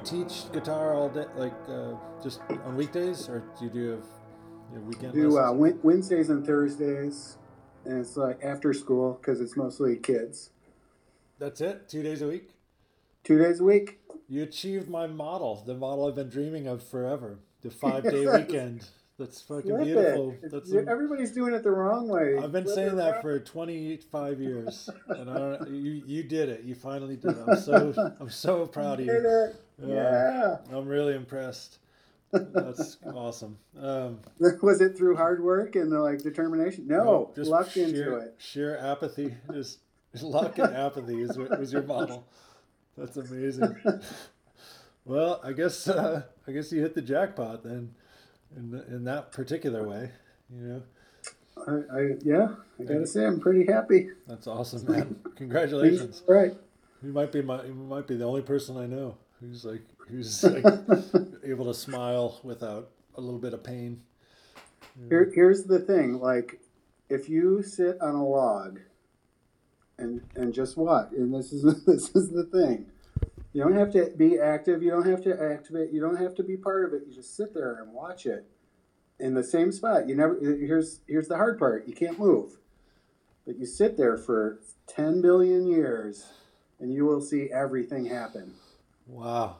[0.00, 4.04] Teach guitar all day, like uh, just on weekdays, or do you do have
[4.72, 7.38] your weekend Do uh, Wednesdays and Thursdays,
[7.84, 10.50] and it's like after school because it's mostly kids.
[11.38, 11.88] That's it.
[11.88, 12.50] Two days a week.
[13.24, 13.98] Two days a week.
[14.28, 17.38] You achieved my model, the model I've been dreaming of forever.
[17.62, 18.86] The five day weekend.
[19.20, 20.30] That's fucking Flip beautiful.
[20.42, 20.50] it.
[20.50, 22.38] That's It's- Everybody's doing it the wrong way.
[22.38, 26.64] I've been Flip saying that for 25 years, and I don't, you you did it.
[26.64, 27.44] You finally did it.
[27.46, 29.12] I'm so I'm so proud of you.
[29.12, 29.56] it.
[29.86, 30.56] Yeah.
[30.72, 31.78] I'm really impressed.
[32.32, 33.58] That's awesome.
[33.78, 34.20] Um,
[34.62, 36.86] Was it through hard work and uh, like determination?
[36.86, 38.34] No, just luck sheer, into it.
[38.38, 39.80] Sheer apathy, just
[40.22, 42.26] luck and apathy is what was your model.
[42.96, 43.76] That's amazing.
[45.04, 47.94] Well, I guess uh, I guess you hit the jackpot then,
[48.56, 50.10] in in that particular way.
[50.52, 50.82] You know,
[51.66, 54.08] I, I yeah, I gotta say I'm pretty happy.
[54.26, 55.16] that's awesome, man.
[55.36, 56.22] Congratulations.
[56.28, 56.52] right.
[57.02, 60.42] You might be my you might be the only person I know who's like who's
[60.44, 60.64] like
[61.44, 64.02] able to smile without a little bit of pain.
[65.08, 66.60] Here, here's the thing: like,
[67.08, 68.80] if you sit on a log
[69.98, 72.86] and and just what, and this is this is the thing.
[73.52, 74.82] You don't have to be active.
[74.82, 75.92] You don't have to activate.
[75.92, 77.02] You don't have to be part of it.
[77.08, 78.46] You just sit there and watch it
[79.18, 80.08] in the same spot.
[80.08, 80.38] You never.
[80.40, 81.88] Here's here's the hard part.
[81.88, 82.58] You can't move,
[83.46, 86.26] but you sit there for ten billion years,
[86.78, 88.54] and you will see everything happen.
[89.06, 89.56] Wow.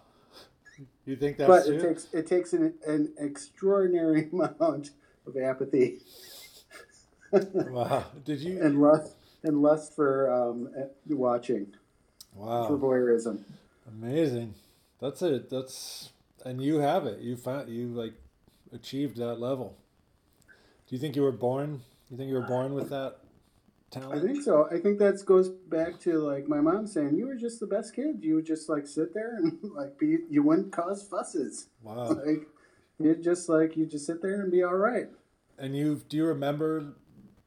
[1.04, 1.76] You think that's but true?
[1.76, 4.90] it takes it takes an, an extraordinary amount
[5.26, 5.98] of apathy.
[7.32, 8.04] wow.
[8.24, 8.62] Did you?
[8.62, 10.68] and lust and lust for um,
[11.08, 11.74] watching
[12.36, 13.42] for voyeurism.
[13.90, 14.54] Amazing.
[15.00, 15.50] That's it.
[15.50, 16.10] That's
[16.44, 17.20] and you have it.
[17.20, 18.14] You found you like
[18.72, 19.76] achieved that level.
[20.86, 21.82] Do you think you were born?
[22.10, 23.18] You think you were born with that
[23.90, 24.20] talent?
[24.20, 24.68] I think so.
[24.70, 27.94] I think that goes back to like my mom saying, "You were just the best
[27.94, 28.22] kid.
[28.22, 30.18] You would just like sit there and like be.
[30.28, 31.68] You wouldn't cause fusses.
[31.82, 32.16] Wow.
[32.26, 32.46] Like
[32.98, 35.08] you just like you just sit there and be all right."
[35.58, 36.94] And you do you remember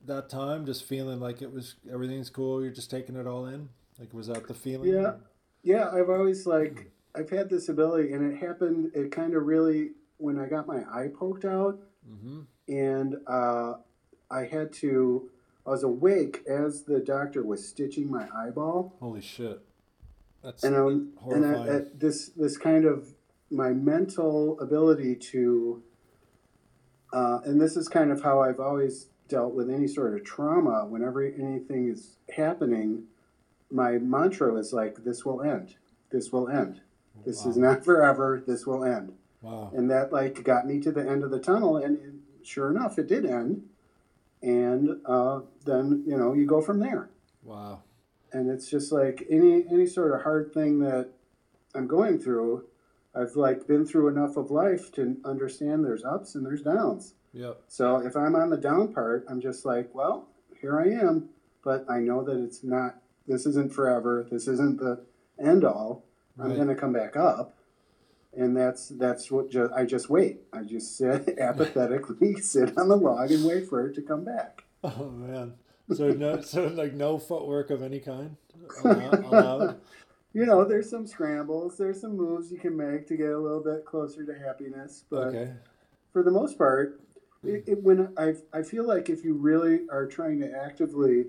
[0.05, 3.69] that time just feeling like it was everything's cool, you're just taking it all in?
[3.99, 4.93] Like was that the feeling?
[4.93, 5.13] Yeah.
[5.63, 8.91] Yeah, I've always like I've had this ability, and it happened.
[8.93, 11.79] It kind of really when I got my eye poked out.
[12.09, 12.41] Mm-hmm.
[12.67, 13.75] and uh,
[14.29, 15.29] I had to.
[15.65, 19.61] I was awake as the doctor was stitching my eyeball, Holy shit.
[20.43, 20.95] That's and I was,
[21.31, 21.91] and I, horrifying.
[21.95, 23.13] this this kind of
[23.49, 25.81] my mental ability to,
[27.13, 30.85] uh, and this is kind of how I've always dealt with any sort of trauma.
[30.85, 33.03] Whenever anything is happening,
[33.73, 35.75] my mantra is like, "This will end.
[36.11, 36.81] This will end.
[37.25, 38.41] This is not forever.
[38.45, 39.69] This will end." wow.
[39.75, 43.07] and that like got me to the end of the tunnel and sure enough it
[43.07, 43.63] did end
[44.41, 47.09] and uh, then you know you go from there
[47.43, 47.81] Wow.
[48.31, 51.09] and it's just like any any sort of hard thing that
[51.75, 52.63] i'm going through
[53.15, 57.63] i've like been through enough of life to understand there's ups and there's downs Yep.
[57.67, 60.29] so if i'm on the down part i'm just like well
[60.61, 61.27] here i am
[61.65, 62.95] but i know that it's not
[63.27, 64.99] this isn't forever this isn't the
[65.39, 66.03] end all
[66.39, 67.55] i'm going to come back up
[68.35, 72.97] and that's that's what ju- i just wait i just sit apathetically sit on the
[72.97, 75.53] log and wait for it to come back Oh man.
[75.93, 78.35] So no so like no footwork of any kind
[78.83, 79.23] allowed?
[79.23, 79.79] allowed?
[80.33, 83.61] you know there's some scrambles there's some moves you can make to get a little
[83.63, 85.53] bit closer to happiness but Okay.
[86.11, 86.99] for the most part
[87.45, 91.25] it, it, when I, I feel like if you really are trying to actively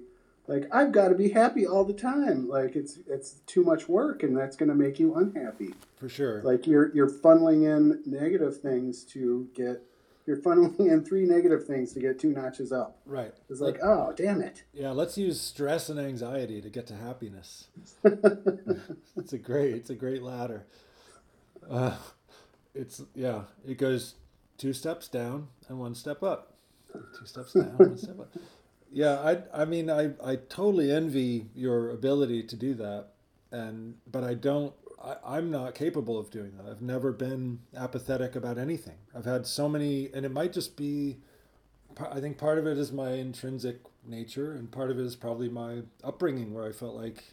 [0.47, 4.23] like i've got to be happy all the time like it's it's too much work
[4.23, 6.43] and that's going to make you unhappy For sure.
[6.43, 9.83] like you're you're funneling in negative things to get
[10.27, 13.33] you're funneling in three negative things to get two notches up right.
[13.51, 17.69] it's like oh damn it Yeah, let's use stress and anxiety to get to happiness.
[19.17, 20.67] It's a great, it's a great ladder.
[21.71, 21.97] Uh,
[22.75, 24.17] it's yeah, it goes
[24.59, 26.55] two steps down and one step up.
[26.93, 28.29] Two steps down, one step up.
[28.95, 33.09] Yeah, I I mean I I totally envy your ability to do that,
[33.51, 34.73] and but I don't.
[35.03, 36.71] I, I'm not capable of doing that.
[36.71, 38.95] I've never been apathetic about anything.
[39.13, 41.19] I've had so many, and it might just be.
[41.99, 45.49] I think part of it is my intrinsic nature, and part of it is probably
[45.49, 47.25] my upbringing, where I felt like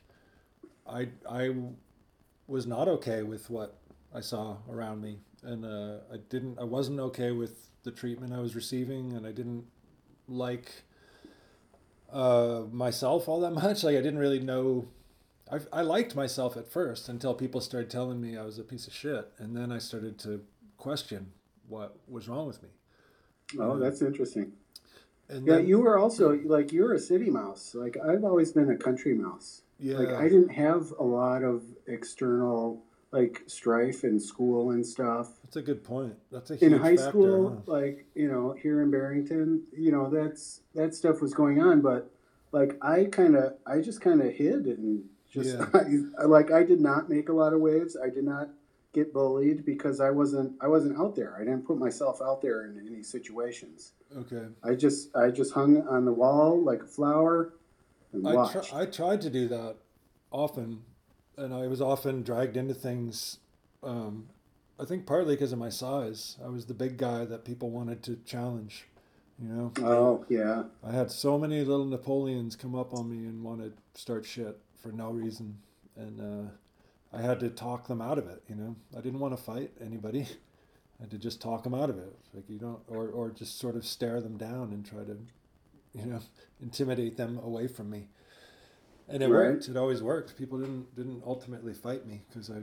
[0.88, 1.54] I I
[2.47, 3.78] was not okay with what
[4.15, 6.58] I saw around me, and uh, I didn't.
[6.58, 9.65] I wasn't okay with the treatment I was receiving, and I didn't
[10.28, 10.86] like
[12.12, 13.84] uh, myself all that much.
[13.84, 14.88] Like I didn't really know.
[15.52, 18.88] I I liked myself at first until people started telling me I was a piece
[18.88, 20.41] of shit, and then I started to
[20.78, 21.32] question
[21.67, 22.69] what was wrong with me.
[23.60, 24.52] oh that's interesting
[25.30, 28.69] And yeah then, you were also like you're a city mouse like i've always been
[28.71, 34.19] a country mouse yeah, like i didn't have a lot of external like strife in
[34.19, 35.30] school and stuff.
[35.43, 36.13] That's a good point.
[36.32, 37.71] That's a huge In high factor, school, huh?
[37.71, 42.10] like you know, here in Barrington, you know, that's that stuff was going on, but
[42.52, 46.80] like I kind of, I just kind of hid and just I, like I did
[46.80, 47.97] not make a lot of waves.
[48.02, 48.50] I did not
[48.93, 51.36] get bullied because I wasn't I wasn't out there.
[51.36, 53.91] I didn't put myself out there in any situations.
[54.17, 54.45] Okay.
[54.63, 57.54] I just I just hung on the wall like a flower
[58.13, 59.78] and I, tr- I tried to do that
[60.32, 60.84] often,
[61.38, 63.38] and I was often dragged into things.
[63.84, 64.30] Um,
[64.80, 66.38] I think partly because of my size.
[66.44, 68.88] I was the big guy that people wanted to challenge.
[69.41, 69.72] You know.
[69.80, 73.74] oh yeah, I had so many little Napoleons come up on me and want to
[74.00, 75.58] start shit for no reason,
[75.96, 78.44] and uh, I had to talk them out of it.
[78.48, 80.28] You know, I didn't want to fight anybody.
[81.00, 82.15] I had to just talk them out of it.
[82.36, 85.17] Like you don't, or or just sort of stare them down and try to,
[85.94, 86.20] you know,
[86.62, 88.10] intimidate them away from me.
[89.13, 89.50] And it Right.
[89.52, 89.67] worked.
[89.67, 90.38] It always worked.
[90.38, 92.62] People didn't didn't ultimately fight me because I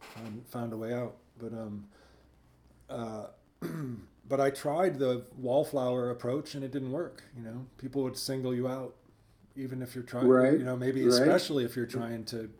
[0.00, 1.16] found, found a way out.
[1.38, 1.86] But um,
[2.88, 3.26] uh,
[4.28, 7.22] but I tried the wallflower approach and it didn't work.
[7.36, 8.94] You know, people would single you out,
[9.56, 10.26] even if you're trying.
[10.28, 11.12] Right, You know, maybe right.
[11.12, 12.50] especially if you're trying to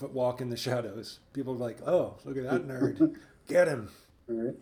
[0.00, 1.20] f- walk in the shadows.
[1.32, 3.16] People are like, "Oh, look at that nerd,
[3.48, 3.88] get him."
[4.28, 4.54] all right.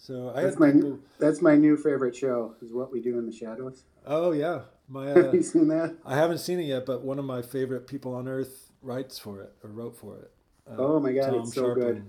[0.00, 0.98] So I That's my people.
[1.18, 3.82] that's my new favorite show is what we do in the shadows.
[4.06, 5.06] Oh yeah, my.
[5.08, 5.96] Have Uh, you seen that?
[6.04, 9.42] I haven't seen it yet, but one of my favorite people on earth writes for
[9.42, 10.30] it or wrote for it.
[10.70, 12.02] Uh, Oh my God, it's so good.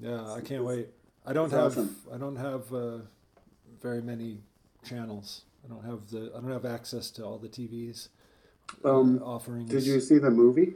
[0.00, 0.88] Yeah, I can't wait.
[1.26, 1.96] I don't have awesome.
[2.12, 2.98] I don't have uh,
[3.82, 4.38] very many
[4.84, 5.42] channels.
[5.64, 8.08] I don't have the I don't have access to all the TVs
[8.84, 9.70] uh, Um, offerings.
[9.70, 10.74] Did you see the movie?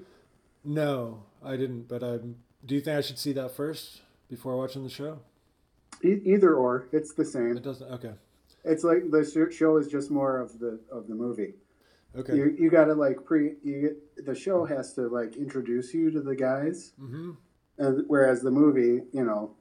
[0.64, 1.88] No, I didn't.
[1.88, 2.36] But I'm.
[2.64, 5.18] Do you think I should see that first before watching the show?
[6.02, 7.56] E- either or, it's the same.
[7.56, 7.90] It doesn't.
[7.92, 8.12] Okay.
[8.64, 11.54] It's like the show is just more of the of the movie.
[12.16, 12.36] Okay.
[12.36, 16.10] You you got to like pre you get, the show has to like introduce you
[16.10, 17.32] to the guys, mm-hmm.
[17.78, 19.54] and whereas the movie you know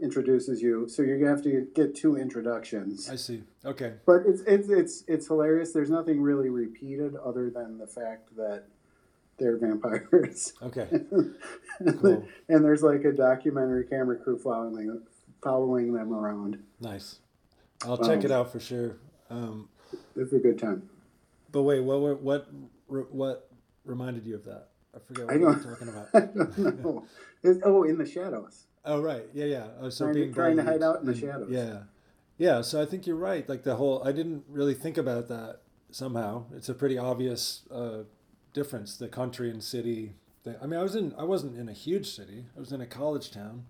[0.00, 3.08] introduces you, so you're gonna have to get two introductions.
[3.10, 3.42] I see.
[3.64, 3.94] Okay.
[4.06, 5.72] But it's it's it's it's hilarious.
[5.72, 8.64] There's nothing really repeated other than the fact that
[9.38, 10.52] they're vampires.
[10.62, 10.88] Okay.
[10.90, 11.34] and,
[12.00, 12.24] Cool.
[12.48, 15.02] and there's like a documentary camera crew following
[15.42, 16.62] following them around.
[16.80, 17.20] Nice.
[17.84, 18.96] I'll check Um, it out for sure.
[19.30, 19.68] Um,
[20.16, 20.88] It's a good time.
[21.52, 22.48] But wait, what what
[22.88, 23.50] what
[23.84, 24.68] reminded you of that?
[24.94, 26.08] I forget what I you were don't- talking about.
[26.14, 27.06] I don't know.
[27.42, 28.64] It's, oh, in the shadows.
[28.84, 29.66] Oh right, yeah, yeah.
[29.80, 31.50] Oh, so Trying to- being trying to hide out in the shadows.
[31.50, 31.82] Yeah,
[32.38, 32.60] yeah.
[32.62, 33.48] So I think you're right.
[33.48, 35.60] Like the whole, I didn't really think about that.
[35.90, 38.02] Somehow, it's a pretty obvious uh,
[38.52, 38.96] difference.
[38.96, 40.14] The country and city.
[40.44, 40.56] Thing.
[40.62, 41.14] I mean, I was in.
[41.18, 42.46] I wasn't in a huge city.
[42.56, 43.66] I was in a college town,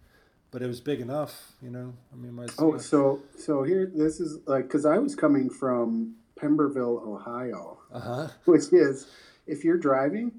[0.51, 1.53] but it was big enough.
[1.63, 1.95] You know.
[2.13, 2.47] I mean, my.
[2.59, 8.01] Oh, so so here this is like because I was coming from Pemberville, Ohio, Uh
[8.01, 8.29] huh.
[8.45, 9.07] which is
[9.47, 10.33] if you're driving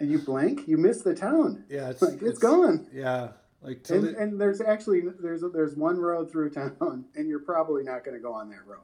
[0.00, 1.64] and you blank, you miss the town.
[1.68, 2.86] Yeah, it's Like it's gone.
[2.92, 3.30] Yeah,
[3.62, 7.82] like And, the- and there's actually there's there's one road through town, and you're probably
[7.82, 8.80] not going to go on that road.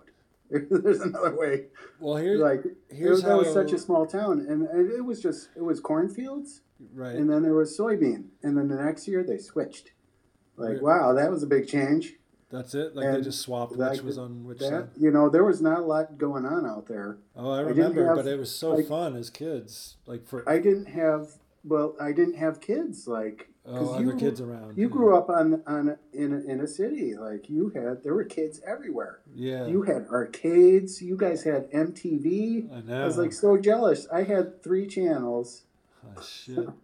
[0.50, 1.64] There's another way.
[1.98, 5.48] well here Like here's that how was such a small town, and it was just
[5.56, 6.60] it was cornfields,
[6.92, 7.16] right.
[7.16, 9.92] and then there was soybean, and then the next year they switched.
[10.56, 10.82] Like Right.
[10.82, 12.14] wow, that was a big change.
[12.50, 12.94] That's it.
[12.94, 14.88] Like they just swapped that- which was on which That side.
[14.96, 17.18] you know, there was not a lot going on out there.
[17.36, 19.96] Oh, I remember, have, but it was so like- fun as kids.
[20.06, 21.32] Like for I didn't have
[21.64, 24.76] well, I didn't have kids like oh, you other kids around.
[24.76, 24.92] you yeah.
[24.92, 28.60] grew up on on in a, in a city like you had there were kids
[28.66, 29.20] everywhere.
[29.34, 31.02] Yeah, You had arcades.
[31.02, 32.70] You guys had MTV.
[32.72, 33.02] I know.
[33.02, 34.06] I was like so jealous.
[34.12, 35.62] I had three channels,
[36.06, 36.58] oh, shit.
[36.58, 36.74] and,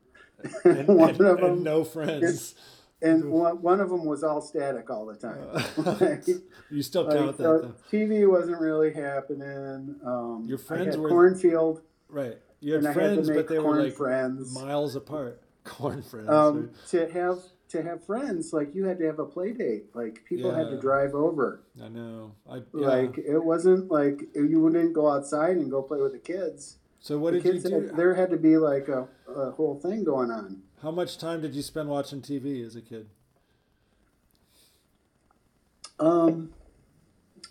[0.65, 2.55] And, one and- of and them, no friends.
[3.03, 5.39] and one, one of them was all static all the time.
[6.01, 6.27] Like,
[6.71, 9.97] you still like, count that uh, though, TV wasn't really happening.
[10.05, 12.39] Um, Your friends were- cornfield, right?
[12.61, 14.55] You had I had friends, but they were like friends.
[14.55, 15.43] miles apart.
[15.65, 16.29] Corn friends.
[16.29, 17.39] Um, to have
[17.69, 19.95] to have friends, like you had to have a play date.
[19.95, 21.63] Like people had to drive over.
[21.83, 22.35] I know.
[22.51, 22.87] I yeah.
[22.89, 26.79] Like it wasn't like you wouldn't go outside and go play with the kids.
[26.99, 27.75] so what the did you kids do?
[27.87, 30.63] had, there had to be like a, a whole thing going on.
[30.83, 33.09] How much time did you spend watching TV as a kid?
[35.99, 36.55] Um,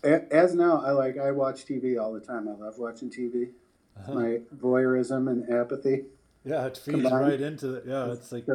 [0.02, 2.48] as now, I like I watch TV all the time.
[2.48, 3.50] I love watching TV.
[3.96, 4.14] Uh-huh.
[4.14, 6.06] My voyeurism and apathy.
[6.44, 7.26] Yeah, it feeds Combined.
[7.28, 7.84] right into it.
[7.86, 8.46] Yeah, it's like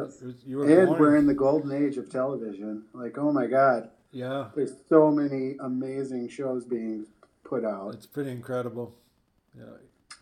[0.45, 0.99] you were And born.
[0.99, 2.83] we're in the golden age of television.
[2.93, 7.05] Like, oh my God, yeah, there's so many amazing shows being
[7.43, 7.93] put out.
[7.93, 8.95] it's pretty incredible.
[9.57, 9.65] Yeah.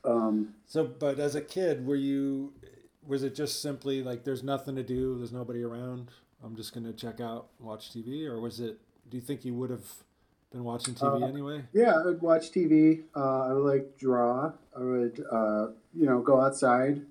[0.03, 2.53] Um, So, but as a kid, were you?
[3.07, 6.09] Was it just simply like there's nothing to do, there's nobody around,
[6.43, 8.79] I'm just gonna check out, watch TV, or was it?
[9.09, 9.85] Do you think you would have
[10.51, 11.63] been watching TV Uh, anyway?
[11.73, 13.03] yeah, I would watch TV.
[13.15, 14.53] Uh, I would like draw.
[14.75, 17.01] I would, uh, you know, go outside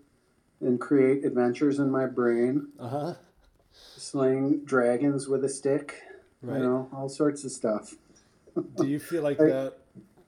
[0.61, 2.69] and create adventures in my brain.
[2.79, 3.15] Uh huh.
[3.97, 5.95] slaying dragons with a stick.
[6.43, 6.59] Right.
[6.59, 7.95] You know, all sorts of stuff.
[8.77, 9.75] Do you feel like Like- that?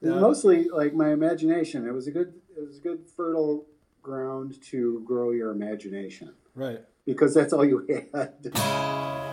[0.02, 1.86] Mostly like my imagination.
[1.88, 3.64] It was a good it was a good fertile
[4.04, 6.80] ground to grow your imagination Right.
[7.04, 7.84] because that's all you
[8.14, 8.52] had.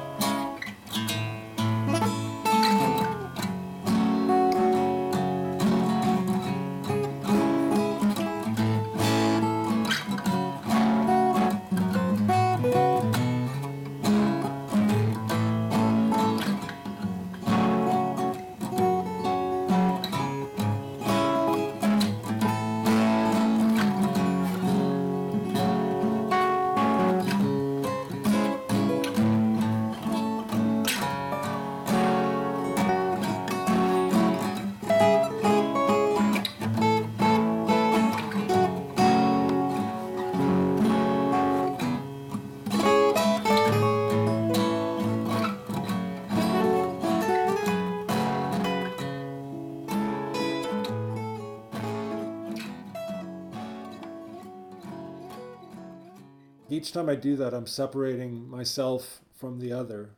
[56.82, 60.16] Each time I do that, I'm separating myself from the other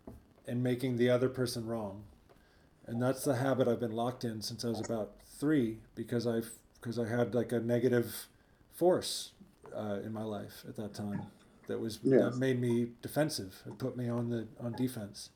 [0.47, 2.05] and making the other person wrong.
[2.87, 6.51] And that's the habit I've been locked in since I was about three because I've
[6.79, 8.27] because I had like a negative
[8.71, 9.33] force
[9.75, 11.23] uh, in my life at that time
[11.67, 12.21] that was Yes.
[12.31, 13.61] that made me defensive.
[13.65, 15.31] It put me on the on defense,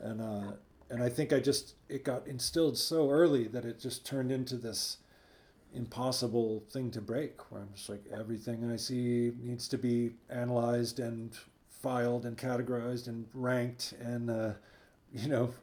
[0.00, 0.52] and uh,
[0.88, 4.56] and I think I just it got instilled so early that it just turned into
[4.56, 4.96] this
[5.74, 11.00] impossible thing to break where I'm just like everything I see needs to be analyzed
[11.00, 11.36] and
[11.68, 14.52] filed and categorized and ranked and uh,
[15.12, 15.54] you know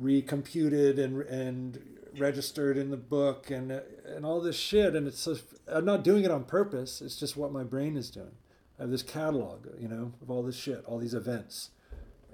[0.00, 1.80] recomputed and and
[2.16, 4.96] registered in the book and and all this shit.
[4.96, 5.28] And it's
[5.68, 7.00] I'm not doing it on purpose.
[7.00, 8.36] It's just what my brain is doing.
[8.78, 11.70] I have this catalog you know of all this shit all these events.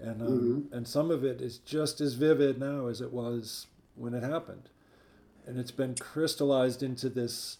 [0.00, 4.14] And um, and some of it is just as vivid now as it was when
[4.14, 4.68] it happened
[5.46, 7.58] and it's been crystallized into this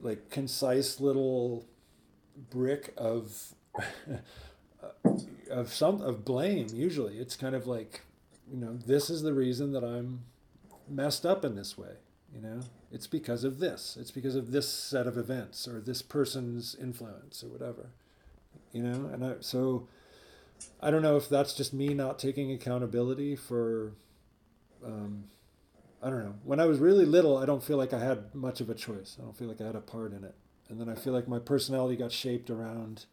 [0.00, 1.66] like concise little
[2.50, 3.54] brick of
[5.50, 7.18] of some of blame usually.
[7.18, 8.02] It's kind of like
[8.50, 10.24] you know this is the reason that i'm
[10.88, 11.94] messed up in this way
[12.34, 12.60] you know?
[12.90, 13.96] It's because of this.
[14.00, 17.90] It's because of this set of events or this person's influence or whatever
[18.72, 19.10] you know?
[19.12, 19.88] And I, so
[20.80, 23.92] i don't know if that's just me not taking accountability for
[24.84, 25.24] um,
[26.02, 26.34] I don't know.
[26.44, 29.16] When I was really little, I don't feel like I had much of a choice.
[29.20, 30.34] I don't feel like I had a part in it.
[30.68, 33.06] And then I feel like my personality got shaped around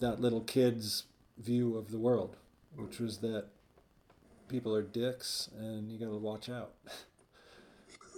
[0.00, 1.04] that little kid's
[1.38, 2.36] view of the world,
[2.76, 3.46] which was that
[4.48, 6.72] people are dicks and you got to watch out.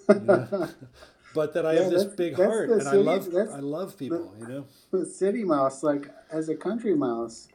[1.35, 4.47] But that I Yeah, have this big heart and I love I love people, you
[4.47, 4.65] know.
[4.91, 7.49] the city mouse, like as a country mouse,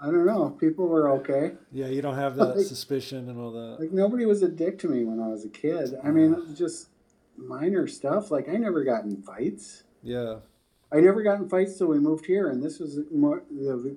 [0.00, 0.50] I don't know.
[0.50, 1.52] People were okay.
[1.72, 3.78] Yeah, you don't have that Like- suspicion and all that.
[3.80, 5.94] Like nobody was a dick to me when I was a kid.
[6.04, 6.88] I mean, it was just
[7.36, 8.30] minor stuff.
[8.30, 9.84] Like I never got in fights.
[10.02, 10.36] Yeah.
[10.92, 13.42] I never got in fights till we moved here, and this was more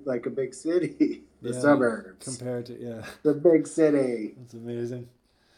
[0.04, 3.04] like a big city, the Yeah, suburbs, Compared to yeah.
[3.22, 4.34] the big city.
[4.38, 5.08] That's amazing.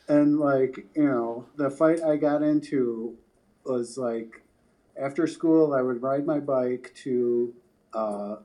[0.09, 3.17] And like you know, the fight I got into
[3.65, 4.43] was like
[5.01, 5.73] after school.
[5.73, 7.55] I would ride my bike to
[7.95, 8.37] uh,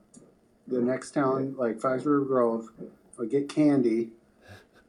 [0.68, 2.70] the next town, like Fox River Grove.
[2.80, 4.10] I would get candy,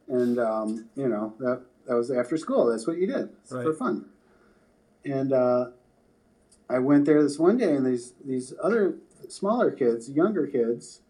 [0.08, 2.68] and um, you know that that was after school.
[2.68, 4.06] That's what you did It's for fun.
[5.04, 5.70] And uh,
[6.70, 11.02] I went there this one day, and these these other smaller kids, younger kids,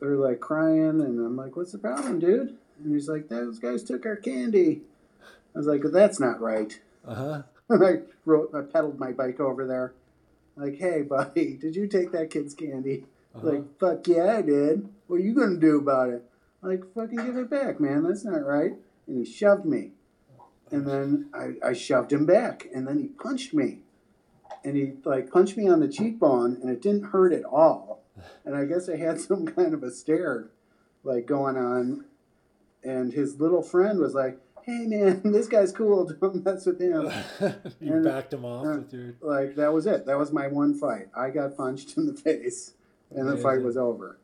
[0.00, 3.84] they're like crying, and I'm like, "What's the problem, dude?" And he's like, "Those guys
[3.84, 4.82] took our candy."
[5.54, 7.42] I was like, "That's not right." Uh huh.
[7.70, 9.92] I wrote, I pedaled my bike over there,
[10.56, 13.04] like, "Hey, buddy, did you take that kid's candy?"
[13.34, 13.50] Uh-huh.
[13.50, 16.24] Like, "Fuck yeah, I did." What are you gonna do about it?
[16.62, 18.04] Like, fucking give it back, man.
[18.04, 18.72] That's not right.
[19.06, 19.92] And he shoved me,
[20.70, 23.80] and then I, I shoved him back, and then he punched me,
[24.64, 28.02] and he like punched me on the cheekbone, and it didn't hurt at all.
[28.44, 30.48] And I guess I had some kind of a stare,
[31.02, 32.04] like going on,
[32.84, 36.04] and his little friend was like, "Hey, man, this guy's cool.
[36.20, 37.10] Don't mess with him."
[37.80, 40.06] you And- backed him off uh, with your like that was it.
[40.06, 41.08] That was my one fight.
[41.16, 42.74] I got punched in the face,
[43.14, 44.18] and the fight was over.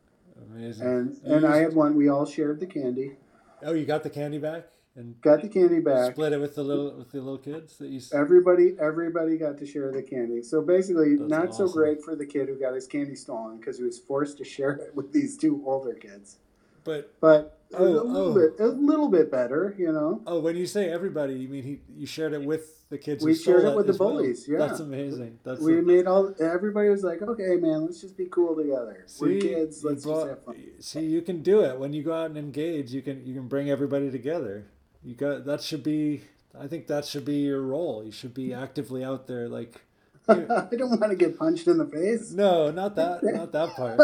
[0.53, 0.87] amazing.
[0.87, 1.95] And and I had one.
[1.95, 3.17] We all shared the candy.
[3.63, 4.65] Oh, you got the candy back
[4.95, 6.13] and Got the candy back.
[6.13, 8.01] split it with the little with the little kids that you.
[8.13, 10.41] Everybody everybody got to share the candy.
[10.41, 13.77] So basically, That's not so great for the kid who got his candy stolen because
[13.77, 16.37] he was forced to share it with these two older kids.
[16.83, 18.33] But but Oh, a little oh.
[18.33, 20.21] bit, a little bit better, you know.
[20.27, 23.23] oh, when you say everybody, you mean he you shared it with the kids?
[23.23, 24.09] We shared it with the as well?
[24.09, 24.57] bullies, yeah.
[24.59, 25.39] that's amazing.
[25.43, 26.33] That's we made all.
[26.39, 29.05] Everybody was like, "Okay, man, let's just be cool together.
[29.19, 29.83] We're kids.
[29.83, 32.91] Let's just have fun." See, you can do it when you go out and engage.
[32.91, 34.65] You can you can bring everybody together.
[35.03, 36.23] You got that should be.
[36.59, 38.03] I think that should be your role.
[38.03, 39.47] You should be actively out there.
[39.47, 39.79] Like,
[40.27, 42.31] I don't want to get punched in the face.
[42.31, 43.97] no, not that, not that part.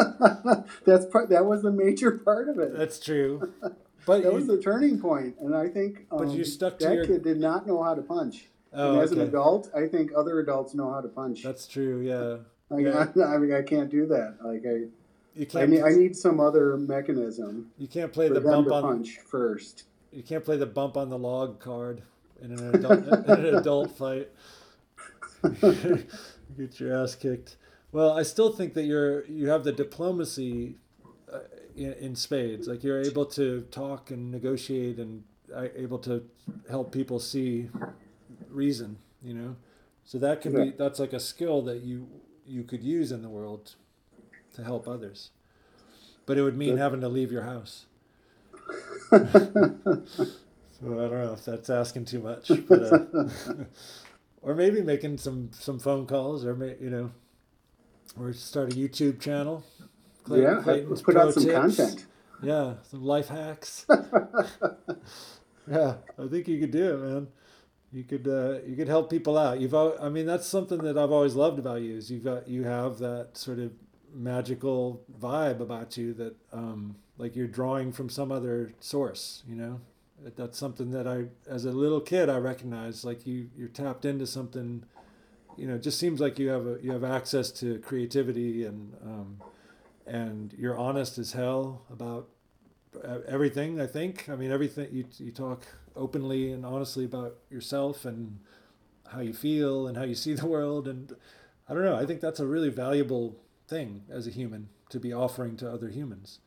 [0.85, 1.29] That's part.
[1.29, 2.75] That was the major part of it.
[2.77, 3.53] That's true.
[4.05, 6.93] But that was the turning point, and I think um, But you stuck to that
[6.95, 8.45] your- kid did not know how to punch.
[8.71, 11.43] oh, and as an adult, I think other adults know how to punch.
[11.43, 11.99] That's true.
[11.99, 12.37] Yeah,
[12.73, 13.25] like, yeah.
[13.29, 14.37] I, I mean, I can't do that.
[14.41, 14.75] Like I,
[15.35, 15.69] you I can't.
[15.71, 18.81] need, I need some other mechanism you can't play the bump on.
[18.81, 19.83] punch first.
[20.13, 22.01] You can't play the bump on the log card
[22.41, 24.29] in an adult in an adult fight.
[26.57, 27.57] Get your ass kicked.
[27.91, 30.75] Well, I still think that you're you have the diplomacy
[31.31, 31.39] uh,
[31.75, 32.67] in, in spades.
[32.67, 35.23] Like you're able to talk and negotiate and
[35.53, 36.23] uh, able to
[36.69, 37.69] help people see
[38.49, 38.97] reason.
[39.23, 39.55] You know,
[40.05, 42.07] so that can be that's like a skill that you
[42.45, 43.75] you could use in the world
[44.55, 45.31] to help others.
[46.25, 47.85] But it would mean having to leave your house.
[50.79, 53.23] So I don't know if that's asking too much, but uh,
[54.41, 57.11] or maybe making some some phone calls, or may, you know,
[58.19, 59.63] or start a YouTube channel.
[60.23, 61.77] Clay- yeah, Clayton's put out some Tips.
[61.77, 62.05] content.
[62.41, 63.85] Yeah, some life hacks.
[65.69, 67.27] yeah, I think you could do it, man.
[67.91, 69.59] You could uh, you could help people out.
[69.59, 72.63] You've I mean that's something that I've always loved about you is you've got you
[72.63, 73.71] have that sort of
[74.13, 79.43] magical vibe about you that um, like you're drawing from some other source.
[79.47, 79.81] You know,
[80.35, 83.03] that's something that I as a little kid I recognized.
[83.03, 84.83] Like you you're tapped into something.
[85.57, 88.93] You know, it just seems like you have a you have access to creativity and
[89.03, 89.41] um,
[90.05, 92.29] and you're honest as hell about
[93.27, 93.79] everything.
[93.81, 94.29] I think.
[94.29, 95.65] I mean, everything you you talk
[95.95, 98.39] openly and honestly about yourself and
[99.11, 100.87] how you feel and how you see the world.
[100.87, 101.15] And
[101.67, 101.95] I don't know.
[101.95, 103.35] I think that's a really valuable
[103.67, 106.39] thing as a human to be offering to other humans,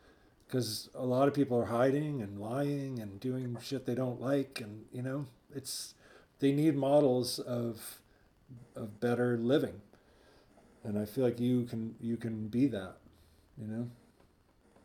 [0.51, 4.61] because a lot of people are hiding and lying and doing shit they don't like,
[4.61, 5.95] and you know, it's
[6.41, 8.01] they need models of
[8.75, 9.81] of better living.
[10.83, 12.97] And I feel like you can you can be that,
[13.57, 13.91] you know.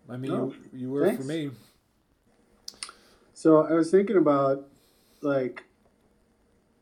[0.07, 1.23] I mean, you, you were thanks.
[1.23, 1.49] for me.
[3.33, 4.67] So I was thinking about
[5.21, 5.63] like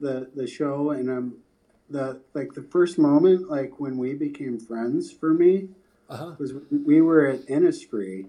[0.01, 1.37] the the show, and um,
[1.89, 5.69] the like the first moment, like when we became friends for me,
[6.09, 6.31] Uh huh.
[6.37, 8.27] was we were at Innisfree,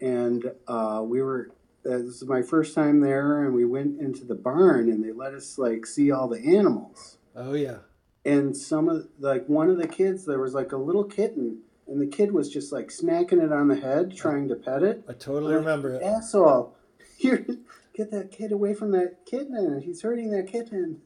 [0.00, 1.50] and uh, we were.
[1.86, 5.12] uh, This was my first time there, and we went into the barn, and they
[5.12, 7.18] let us like see all the animals.
[7.34, 7.78] Oh yeah.
[8.24, 12.00] And some of like one of the kids, there was like a little kitten, and
[12.00, 15.04] the kid was just like smacking it on the head, trying to pet it.
[15.08, 16.02] I totally Like, remember it.
[16.02, 16.74] Asshole!
[17.18, 19.80] You get that kid away from that kitten.
[19.80, 21.00] He's hurting that kitten.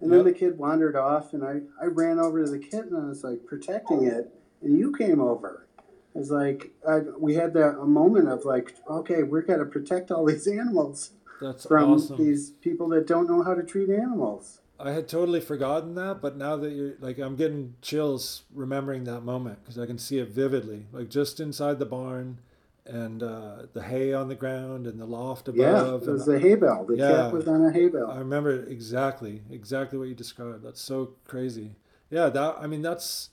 [0.00, 3.06] And then the kid wandered off, and I, I ran over to the kitten and
[3.06, 4.28] I was like protecting it,
[4.60, 5.65] and you came over.
[6.16, 10.10] It was like I, we had that a moment of like, okay, we're gonna protect
[10.10, 11.10] all these animals
[11.42, 12.16] That's from awesome.
[12.16, 14.60] these people that don't know how to treat animals.
[14.80, 19.20] I had totally forgotten that, but now that you're like, I'm getting chills remembering that
[19.22, 20.86] moment because I can see it vividly.
[20.90, 22.38] Like just inside the barn,
[22.86, 26.08] and uh, the hay on the ground, and the loft Yeah, above.
[26.08, 26.86] it was and a hay bale.
[26.88, 27.08] The Yeah.
[27.24, 28.10] cat was on a hay bale.
[28.10, 30.62] I remember exactly, exactly what you described.
[30.64, 31.72] That's so crazy.
[32.10, 33.28] Yeah, that I mean that's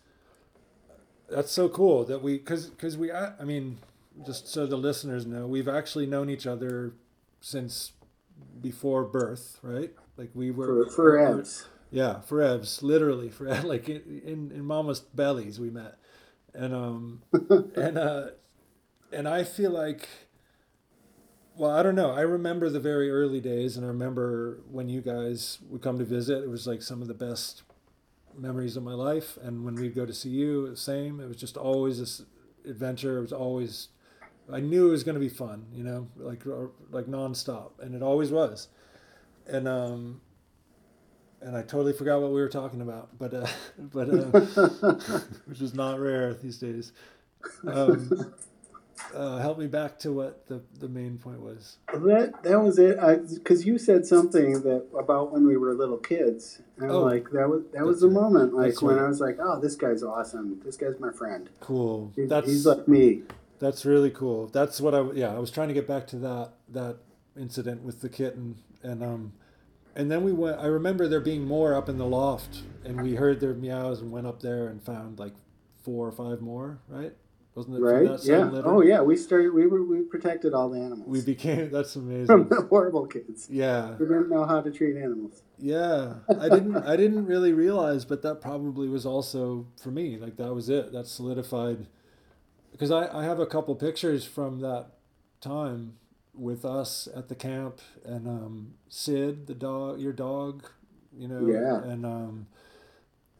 [1.29, 3.79] that's so cool that we because because we I mean
[4.25, 6.93] just so the listeners know we've actually known each other
[7.41, 7.93] since
[8.61, 9.91] before birth, right?
[10.17, 11.67] Like we were for, for ants.
[11.91, 15.97] yeah, for Evs, literally for like in, in in mama's bellies we met,
[16.53, 17.21] and um
[17.75, 18.27] and uh
[19.11, 20.09] and I feel like
[21.55, 25.01] well I don't know I remember the very early days and I remember when you
[25.01, 27.63] guys would come to visit it was like some of the best
[28.37, 31.37] memories of my life and when we'd go to see you the same it was
[31.37, 32.23] just always this
[32.65, 33.89] adventure it was always
[34.51, 36.43] I knew it was going to be fun you know like
[36.91, 38.67] like nonstop and it always was
[39.47, 40.21] and um
[41.43, 44.93] and I totally forgot what we were talking about, but uh, but uh,
[45.45, 46.93] which is not rare these days.
[47.67, 48.33] Um,
[49.13, 51.77] uh, help me back to what the, the main point was.
[51.93, 52.97] That that was it.
[53.35, 57.01] Because you said something that about when we were little kids, and Oh.
[57.03, 58.21] like that was that was the right.
[58.21, 58.53] moment.
[58.53, 59.05] Like That's when right.
[59.05, 60.61] I was like, oh, this guy's awesome.
[60.63, 61.49] This guy's my friend.
[61.59, 62.11] Cool.
[62.15, 63.23] He- That's he's like me.
[63.59, 64.47] that's really cool.
[64.47, 66.97] That's what I yeah I was trying to get back to that that
[67.37, 69.33] incident with the kitten and um
[69.95, 70.59] and then we went.
[70.59, 74.11] I remember there being more up in the loft, and we heard their meows and
[74.11, 75.33] went up there and found like
[75.83, 76.79] four or five more.
[76.87, 77.13] Right?
[77.55, 78.07] Wasn't it from right?
[78.09, 78.49] that Yeah.
[78.49, 78.67] litter?
[78.67, 79.53] Oh yeah, we started.
[79.53, 81.69] We were we protected all the animals We became.
[81.71, 82.47] That's from amazing.
[82.49, 83.93] the horrible kids Yeah.
[83.95, 85.43] who didn't know how to treat animals.
[85.59, 86.75] Yeah, I didn't.
[86.77, 90.17] I didn't really realize, but that probably was also for me.
[90.17, 90.91] Like that was it.
[90.93, 91.87] That solidified,
[92.71, 94.87] because I I have a couple pictures from that
[95.39, 95.97] time
[96.33, 100.63] with us at the camp and um, Sid, the dog, your dog,
[101.15, 101.83] you know, Yeah.
[101.83, 102.47] and um,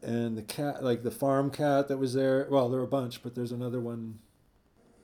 [0.04, 2.46] and the cat, like the farm cat that was there.
[2.50, 4.18] Well, there were a bunch, but there's another one.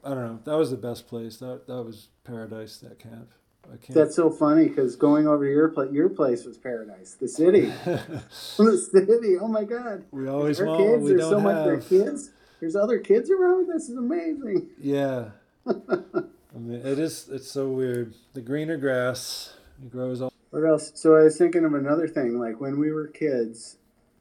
[0.05, 0.40] I don't know.
[0.44, 1.36] That was the best place.
[1.38, 2.78] That that was paradise.
[2.78, 3.30] That camp.
[3.66, 3.94] I can't.
[3.94, 7.16] That's so funny because going over to your place, your place was paradise.
[7.20, 9.36] The city, the city.
[9.40, 10.05] Oh my God!
[10.11, 11.03] we always Our want kids.
[11.03, 11.66] we There's don't so much.
[11.68, 11.88] Have.
[11.88, 12.30] kids.
[12.61, 13.68] There's other kids around.
[13.68, 14.68] This is amazing.
[14.78, 15.30] Yeah.
[15.66, 17.28] I mean, it is.
[17.30, 18.14] It's so weird.
[18.34, 20.32] The greener grass it grows all.
[20.51, 20.90] What else?
[20.94, 22.38] So I was thinking of another thing.
[22.38, 23.76] Like when we were kids,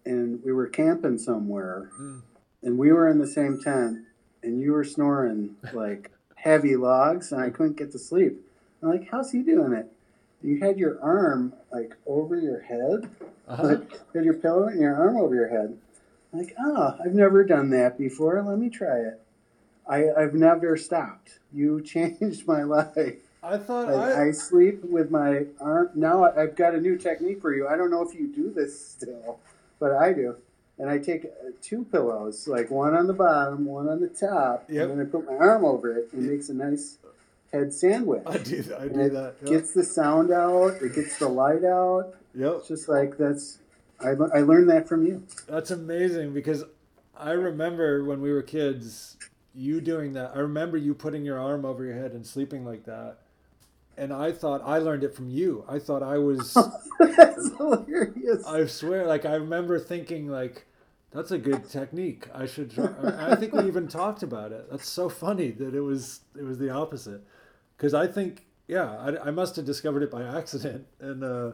[0.10, 2.22] and we were camping somewhere, Mm.
[2.64, 4.06] and we were in the same tent,
[4.44, 8.46] and you were snoring like heavy logs, and I couldn't get to sleep.
[8.82, 9.92] I'm like, how's he doing it?
[10.42, 13.10] You had your arm like over your head,
[13.48, 13.64] Uh-huh.
[13.68, 15.78] like you had your pillow and your arm over your head.
[16.32, 18.42] I'm like, oh, I've never done that before.
[18.42, 19.20] Let me try it.
[19.88, 21.40] I, I've never stopped.
[21.52, 23.18] You changed my life.
[23.42, 24.32] I thought I, I.
[24.32, 25.90] Sleep with my arm.
[25.96, 27.68] Now I've got a new technique for you.
[27.68, 29.40] I don't know if you do this still,
[29.80, 30.36] but I do.
[30.78, 34.66] And I take uh, two pillows, like one on the bottom, one on the top,
[34.70, 34.90] Yep.
[34.90, 36.98] and then I put my arm over it and it makes a nice
[37.52, 38.24] head sandwich.
[38.26, 38.64] I do.
[38.80, 39.36] I do it that.
[39.42, 39.50] Yep.
[39.52, 40.82] gets the sound out.
[40.82, 42.16] It gets the light out.
[42.34, 42.54] Yep.
[42.60, 43.58] It's just like that's.
[44.00, 45.24] I, I learned that from you.
[45.50, 46.64] That's amazing because
[47.18, 49.18] I remember when we were kids,
[49.54, 50.32] you doing that.
[50.34, 53.18] I remember you putting your arm over your head and sleeping like that.
[54.00, 55.66] And I thought I learned it from you.
[55.68, 56.54] I thought I was.
[57.00, 58.46] that's hilarious.
[58.48, 60.66] I swear, like I remember thinking, like,
[61.12, 62.28] that's a good technique.
[62.34, 62.72] I should.
[62.72, 62.88] Try.
[63.04, 64.72] I think we even talked about it.
[64.72, 67.22] That's so funny that it was it was the opposite.
[67.76, 71.52] Because I think, yeah, I, I must have discovered it by accident, and uh,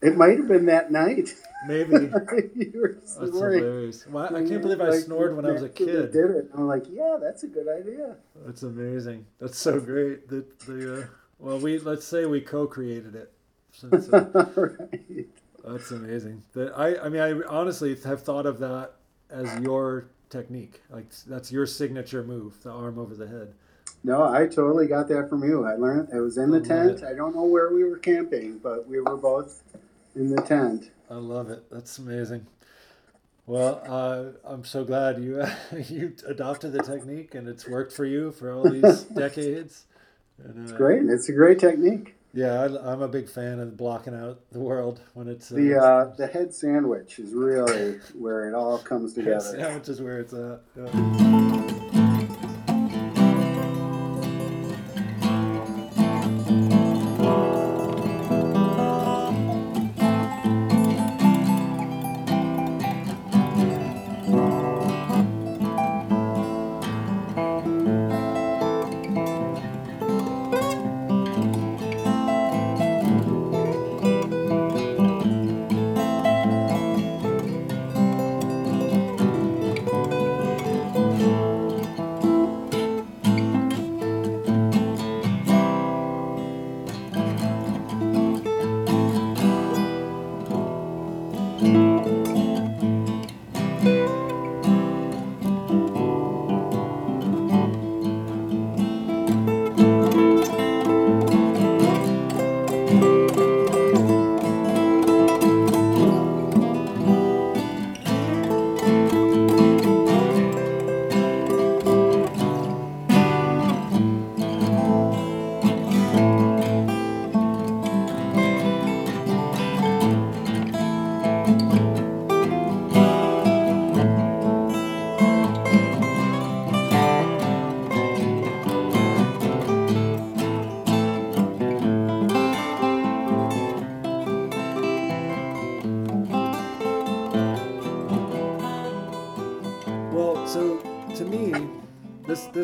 [0.00, 1.34] it might have been that night.
[1.66, 1.90] maybe
[2.54, 4.06] you were that's hilarious.
[4.06, 6.12] Well, I can't believe I Like, snored when I was a kid.
[6.12, 6.50] Did it?
[6.54, 8.16] I'm like, yeah, that's a good idea.
[8.46, 9.26] That's amazing.
[9.40, 10.28] That's so great.
[10.28, 11.06] That the uh,
[11.40, 13.32] well, we let's say we co-created it.
[13.72, 15.28] Since, uh, right.
[15.64, 16.42] that's amazing.
[16.54, 18.92] That I I mean I honestly have thought of that
[19.30, 20.82] as your technique.
[20.90, 23.54] Like that's your signature move, the arm over the head.
[24.02, 25.66] No, I totally got that from you.
[25.66, 27.04] I learned it was in the I tent.
[27.04, 29.62] I don't know where we were camping, but we were both
[30.16, 30.90] in the tent.
[31.10, 31.64] I love it.
[31.70, 32.46] That's amazing.
[33.46, 35.44] Well, uh, I'm so glad you
[35.88, 39.84] you adopted the technique and it's worked for you for all these decades.
[40.44, 41.02] And, uh, Great.
[41.04, 42.14] It's a great technique.
[42.32, 45.76] Yeah, I, I'm a big fan of blocking out the world when it's uh, The
[45.76, 49.56] uh, the head sandwich is really where it all comes together.
[49.58, 50.60] Yeah, which is where it's at.
[50.76, 51.86] Yeah.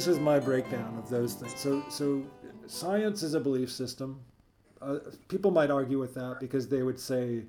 [0.06, 1.58] This is my breakdown of those things.
[1.58, 2.22] So so
[2.68, 4.20] science is a belief system.
[4.80, 7.42] Uh, people might argue with that because they would say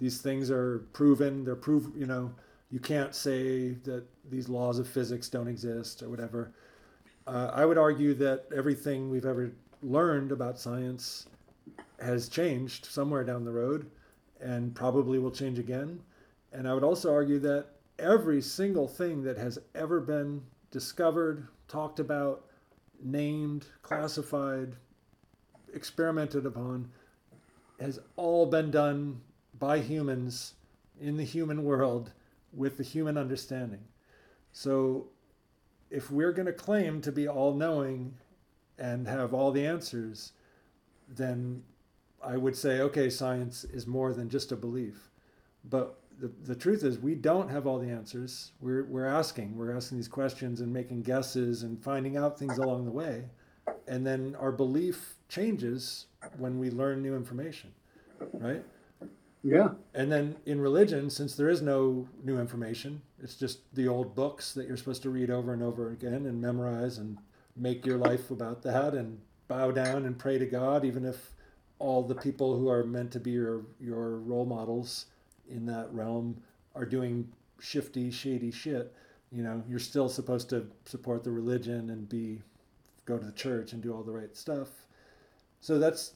[0.00, 1.44] these things are proven.
[1.44, 1.86] They're proof.
[1.96, 2.32] You know,
[2.72, 6.50] you can't say that these laws of physics don't exist or whatever.
[7.28, 11.28] Uh, I would argue that everything we've ever learned about science
[12.00, 13.88] has changed somewhere down the road
[14.40, 16.00] and probably will change again.
[16.52, 17.66] And I would also argue that
[18.00, 20.42] every single thing that has ever been
[20.72, 22.44] discovered, talked about,
[23.02, 24.76] named, classified,
[25.72, 26.90] experimented upon
[27.80, 29.22] has all been done
[29.58, 30.52] by humans
[31.00, 32.12] in the human world
[32.52, 33.80] with the human understanding.
[34.52, 35.06] So
[35.90, 38.14] if we're going to claim to be all knowing
[38.78, 40.32] and have all the answers,
[41.08, 41.62] then
[42.22, 45.10] I would say, okay, science is more than just a belief.
[45.64, 48.52] But the, the truth is, we don't have all the answers.
[48.60, 52.84] We're, we're asking, we're asking these questions and making guesses and finding out things along
[52.84, 53.24] the way.
[53.88, 56.06] And then our belief changes
[56.38, 57.72] when we learn new information,
[58.34, 58.64] right?
[59.42, 59.70] Yeah.
[59.94, 64.54] And then in religion, since there is no new information, it's just the old books
[64.54, 67.18] that you're supposed to read over and over again and memorize and
[67.56, 69.18] make your life about that and
[69.48, 71.32] bow down and pray to God, even if
[71.80, 75.06] all the people who are meant to be your, your role models
[75.48, 76.40] in that realm
[76.74, 77.28] are doing
[77.60, 78.94] shifty, shady shit.
[79.30, 82.42] You know, you're still supposed to support the religion and be
[83.04, 84.68] go to the church and do all the right stuff.
[85.60, 86.14] So that's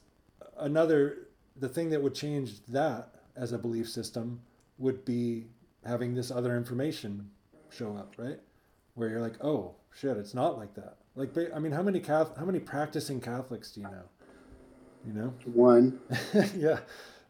[0.58, 4.40] another the thing that would change that as a belief system
[4.78, 5.46] would be
[5.84, 7.30] having this other information
[7.70, 8.38] show up, right?
[8.94, 10.96] Where you're like, oh shit, it's not like that.
[11.14, 14.02] Like, I mean, how many Catholic, how many practicing Catholics do you know?
[15.06, 15.98] You know, one.
[16.56, 16.80] yeah,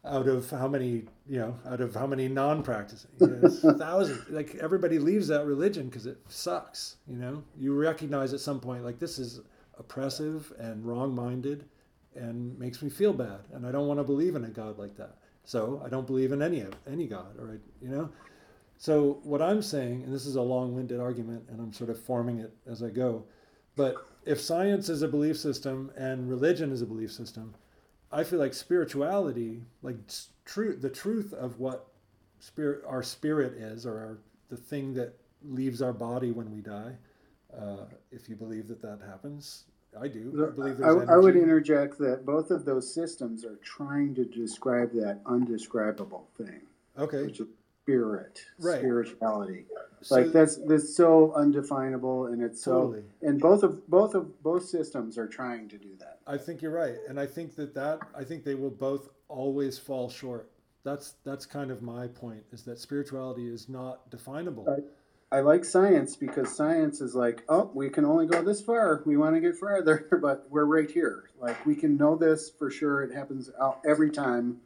[0.06, 4.28] out of how many, you know, out of how many non-practicing, you know, thousands.
[4.30, 6.96] Like everybody leaves that religion because it sucks.
[7.06, 9.40] You know, you recognize at some point like this is
[9.78, 11.64] oppressive and wrong-minded,
[12.14, 14.96] and makes me feel bad, and I don't want to believe in a God like
[14.96, 15.16] that.
[15.44, 18.08] So I don't believe in any of any God, or you know.
[18.78, 22.40] So what I'm saying, and this is a long-winded argument, and I'm sort of forming
[22.40, 23.24] it as I go,
[23.74, 27.54] but if science is a belief system and religion is a belief system,
[28.12, 29.96] I feel like spirituality, like
[30.44, 31.88] truth, the truth of what
[32.38, 36.96] spirit, our spirit is, or our, the thing that leaves our body when we die.
[37.56, 39.64] Uh, if you believe that that happens,
[40.00, 40.46] I do.
[40.46, 44.92] I believe I, I, would interject that both of those systems are trying to describe
[44.92, 46.62] that undescribable thing.
[46.98, 47.22] Okay.
[47.22, 47.46] Which is
[47.86, 48.78] spirit, right.
[48.78, 49.64] spirituality.
[50.02, 53.04] So, like that's that's so undefinable, and it's totally.
[53.20, 53.28] so.
[53.28, 56.15] And both of both of both systems are trying to do that.
[56.26, 59.78] I think you're right, and I think that that I think they will both always
[59.78, 60.50] fall short.
[60.82, 64.66] That's that's kind of my point is that spirituality is not definable.
[64.68, 69.02] I, I like science because science is like, oh, we can only go this far.
[69.04, 71.30] We want to get farther, but we're right here.
[71.40, 73.02] Like we can know this for sure.
[73.02, 73.50] It happens
[73.86, 74.58] every time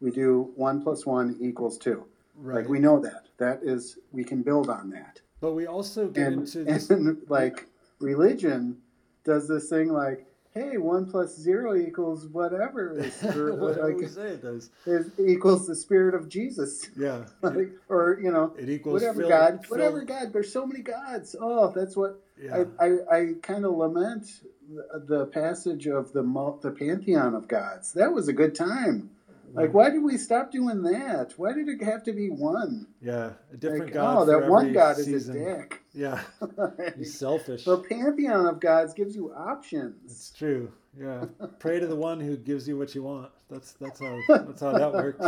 [0.00, 2.04] we do one plus one equals two.
[2.34, 2.56] Right.
[2.56, 3.28] Like we know that.
[3.38, 5.20] That is we can build on that.
[5.40, 6.90] But we also get and, into this...
[6.90, 7.66] and like
[8.00, 8.78] religion
[9.24, 10.26] does this thing like
[10.56, 12.96] hey, one plus zero equals whatever.
[13.36, 14.70] Or, whatever like, we say it does.
[15.18, 16.88] Equals the spirit of Jesus.
[16.96, 17.24] Yeah.
[17.42, 20.32] like, or, you know, it equals whatever God, whatever God.
[20.32, 21.36] There's so many gods.
[21.38, 22.64] Oh, that's what yeah.
[22.80, 24.26] I, I, I kind of lament
[24.68, 26.22] the, the passage of the,
[26.62, 27.92] the pantheon of gods.
[27.92, 29.10] That was a good time.
[29.56, 31.32] Like, why did we stop doing that?
[31.38, 32.88] Why did it have to be one?
[33.00, 34.18] Yeah, a different like, god.
[34.18, 35.14] Oh, that one god season.
[35.14, 35.82] is a dick.
[35.96, 36.20] Yeah,
[36.98, 37.64] he's selfish.
[37.64, 40.12] The pantheon of gods gives you options.
[40.12, 40.70] It's true.
[40.94, 41.24] Yeah,
[41.58, 43.30] pray to the one who gives you what you want.
[43.48, 45.26] That's that's how that's how that works.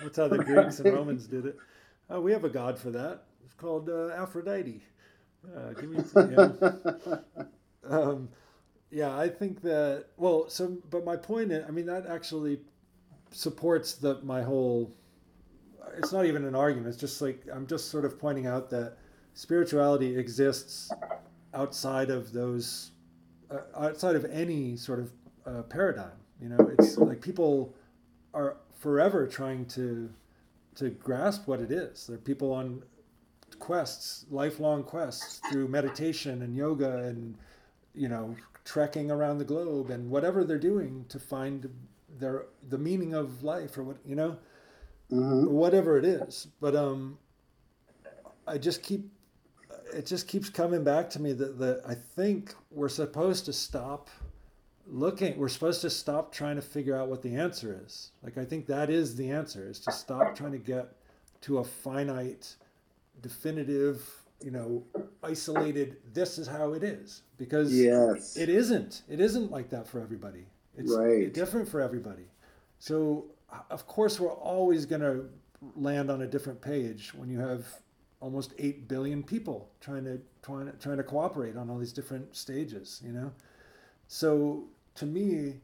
[0.00, 1.56] That's how the Greeks and Romans did it.
[2.08, 3.24] Oh, we have a god for that.
[3.44, 4.84] It's called uh, Aphrodite.
[5.44, 7.16] Uh, give me, yeah.
[7.90, 8.28] um,
[8.92, 10.06] yeah, I think that.
[10.16, 12.60] Well, so but my point is, I mean, that actually
[13.34, 14.92] supports the my whole
[15.98, 18.96] it's not even an argument it's just like i'm just sort of pointing out that
[19.34, 20.90] spirituality exists
[21.52, 22.92] outside of those
[23.50, 25.12] uh, outside of any sort of
[25.46, 26.70] uh, paradigm you know?
[26.78, 27.74] It's like people
[28.32, 30.10] are forever trying to
[30.76, 32.06] to grasp what it is.
[32.06, 32.82] There are people on
[33.58, 37.36] quests lifelong quests through meditation and yoga and
[37.94, 41.70] you know trekking around the globe and whatever they're doing to find
[42.18, 44.36] their the meaning of life or what you know?
[45.12, 45.52] Mm-hmm.
[45.52, 47.18] whatever it is but um
[48.48, 49.06] i just keep
[49.92, 54.08] it just keeps coming back to me that that i think we're supposed to stop
[54.86, 58.10] looking we're supposed to stop trying to figure out what the answer is.
[58.22, 60.88] Like i think that is the answer is to stop trying to get
[61.42, 62.56] to a finite
[63.20, 64.02] definitive
[64.42, 64.82] you know
[65.22, 67.22] isolated this is how it is.
[67.36, 68.36] Because yes.
[68.36, 69.02] it isn't.
[69.08, 70.46] It isn't like that for everybody
[70.76, 71.32] it's right.
[71.32, 72.24] different for everybody.
[72.78, 73.26] So,
[73.70, 75.28] of course, we're always going to
[75.76, 77.66] land on a different page when you have
[78.20, 82.34] almost 8 billion people trying to trying to, trying to cooperate on all these different
[82.36, 83.32] stages, you know?
[84.08, 84.64] So,
[84.96, 85.54] to me,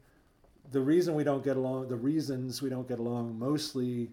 [0.71, 4.09] the reason we don't get along, the reasons we don't get along mostly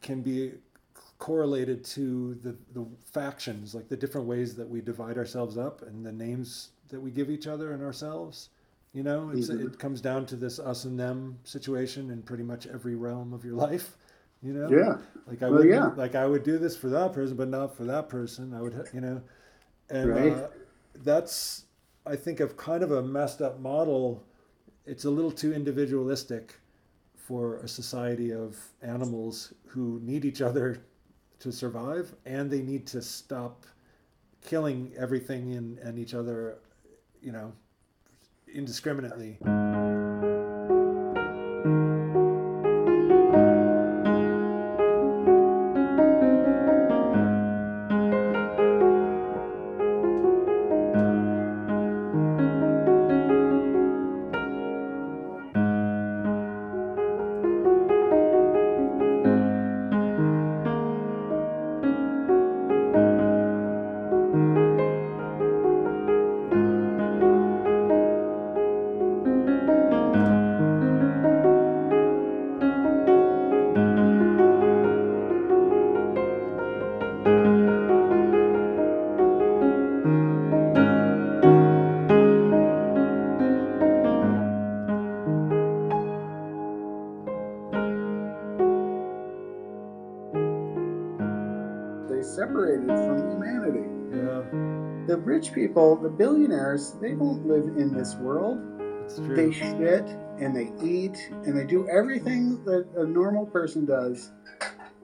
[0.00, 0.52] can be
[1.18, 6.04] correlated to the the factions, like the different ways that we divide ourselves up and
[6.04, 8.50] the names that we give each other and ourselves.
[8.94, 9.66] You know, it's, Mhm.
[9.66, 13.44] it comes down to this us and them situation in pretty much every realm of
[13.44, 13.98] your life.
[14.42, 14.98] You know, Yeah.
[15.26, 15.90] like I Well, would, yeah.
[15.96, 18.54] like I would do this for that person, but not for that person.
[18.54, 19.22] I would, you know,
[19.90, 20.32] and Right.
[20.32, 20.48] uh,
[21.02, 21.64] that's
[22.06, 24.22] I think of kind of a messed up model.
[24.86, 26.54] It's a little too individualistic
[27.16, 30.82] for a society of animals who need each other
[31.40, 33.66] to survive, and they need to stop
[34.42, 36.58] killing everything and, and each other,
[37.22, 37.52] you know,
[38.54, 39.36] indiscriminately.
[95.06, 98.58] The rich people, the billionaires, they don't live in this world.
[99.18, 100.06] They shit
[100.38, 104.32] and they eat and they do everything that a normal person does.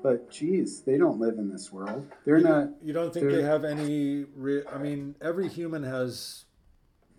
[0.02, 2.10] But geez, they don't live in this world.
[2.24, 2.68] They're you, not.
[2.82, 4.24] You don't think they have any?
[4.34, 6.46] Re- I mean, every human has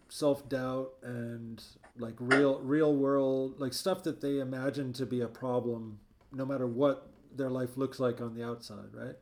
[0.09, 1.63] self doubt and
[1.97, 5.99] like real, real world, like stuff that they imagine to be a problem,
[6.31, 9.15] no matter what their life looks like on the outside, right?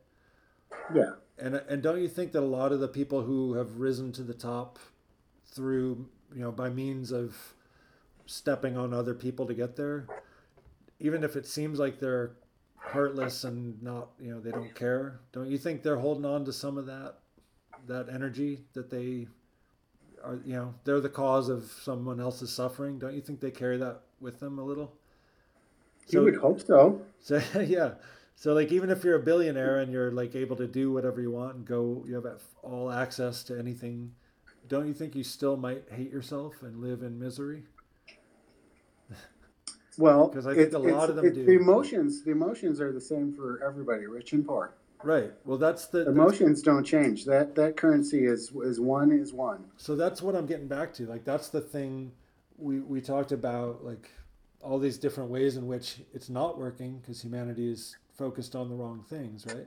[0.94, 1.12] Yeah.
[1.40, 4.22] And and don't you think that a lot of the people who have risen to
[4.22, 4.78] the top
[5.46, 7.36] through you know by means of
[8.26, 10.06] stepping on other people to get there,
[10.98, 12.32] even if it seems like they're
[12.76, 16.52] heartless and not you know they don't care, don't you think they're holding on to
[16.52, 17.16] some of that
[17.86, 19.26] that energy that they
[20.22, 22.98] are you know they're the cause of someone else's suffering?
[22.98, 24.92] Don't you think they carry that with them a little?
[26.12, 27.00] you would hope so.
[27.20, 27.92] So yeah.
[28.40, 31.30] So like even if you're a billionaire and you're like able to do whatever you
[31.30, 34.14] want and go you have all access to anything,
[34.66, 37.64] don't you think you still might hate yourself and live in misery?
[39.98, 41.44] Well, because I think it- a lot of them do.
[41.44, 44.72] The emotions, the emotions are the same for everybody, rich and poor.
[45.04, 45.32] Right.
[45.44, 47.26] Well that's the The emotions don't change.
[47.26, 49.64] That that currency is is one is one.
[49.76, 51.04] so that's what I'm getting back to.
[51.06, 52.12] Like that's the thing
[52.56, 54.10] we we talked about like
[54.62, 58.74] all these different ways in which it's not working because humanity is focused on the
[58.74, 59.66] wrong things, right?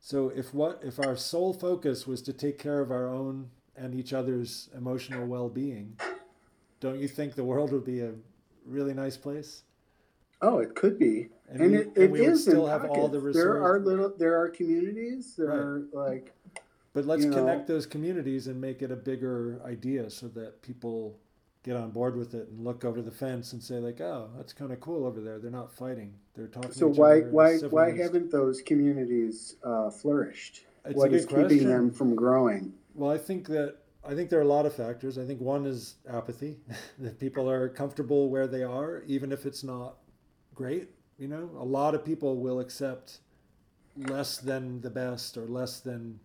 [0.00, 3.94] So if what if our sole focus was to take care of our own and
[3.94, 5.96] each other's emotional well-being,
[6.80, 8.12] don't you think the world would be a
[8.66, 9.62] really nice place?
[10.42, 13.08] Oh, it could be, And, and, we, it, and it we would still have all
[13.08, 13.36] the pockets.
[13.36, 15.34] There are little, there are communities.
[15.36, 15.56] There Right.
[15.58, 16.32] are like
[16.92, 20.62] But let's you know- connect those communities and make it a bigger idea so that
[20.62, 21.18] people
[21.62, 24.52] get on board with it and look over the fence and say like, "Oh, that's
[24.52, 25.38] kind of cool over there.
[25.38, 26.14] They're not fighting.
[26.34, 26.88] They're talking." so.
[26.88, 30.64] Why why why haven't those communities uh, flourished?
[30.84, 32.72] It's What is good keeping them from growing?
[32.94, 35.18] Well, I think that I think there are a lot of factors.
[35.18, 36.56] I think one is apathy.
[36.98, 39.96] that people are comfortable where they are, even if it's not
[40.54, 40.88] great.
[41.18, 43.18] You know, a lot of people will accept
[43.96, 46.20] less than the best or less than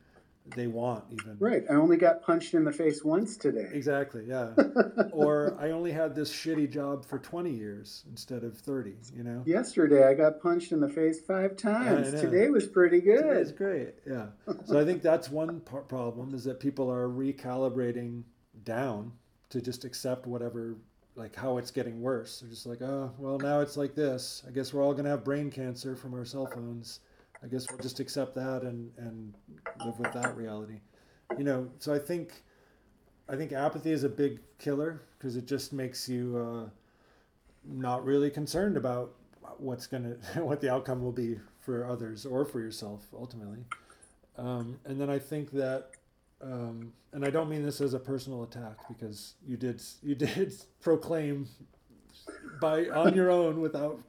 [0.46, 1.38] they want, even.
[1.40, 1.64] Right.
[1.70, 3.70] I only got punched in the face once today.
[3.72, 4.26] Exactly.
[4.28, 4.52] Yeah.
[5.12, 8.96] or I only had this shitty job for 20 years instead of 30.
[9.16, 9.44] You know.
[9.46, 12.12] Yesterday I got punched in the face five times.
[12.12, 13.96] Today was pretty good, It's great.
[14.06, 14.28] Yeah.
[14.66, 18.24] So I think that's one par- problem is that people are recalibrating
[18.66, 19.14] down
[19.50, 20.76] to just accept whatever,
[21.16, 22.40] like how it's getting worse.
[22.40, 24.44] They're just like, oh, well, now it's like this.
[24.48, 27.00] I guess we're all going to have brain cancer from our cell phones.
[27.44, 29.34] I guess we'll just accept that and, and
[29.86, 30.80] live with that reality.
[31.38, 32.44] You know, so I think,
[33.28, 36.70] I think apathy is a big killer because it just makes you uh,
[37.66, 39.14] not really concerned about
[39.58, 43.64] what's gonna what the outcome will be for others or for yourself ultimately.
[44.38, 45.92] Um, and then I think that,
[46.42, 50.54] um, and I don't mean this as a personal attack because you did you did
[50.82, 51.48] proclaim
[52.62, 54.00] by on your own without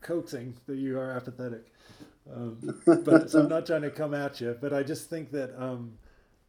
[0.00, 1.66] coaxing that you are apathetic.
[2.30, 2.58] Um,
[3.04, 5.94] but so I'm not trying to come at you, but I just think that um,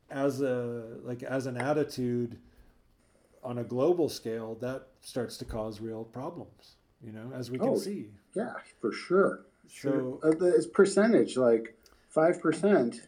[0.10, 2.38] as a like as an attitude
[3.44, 6.76] on a global scale, that starts to cause real problems.
[7.04, 8.08] You know, as we can Oh, see.
[8.36, 9.42] Yeah, for sure.
[9.68, 11.36] So Uh, it's percentage.
[11.38, 11.76] Like
[12.10, 13.08] five percent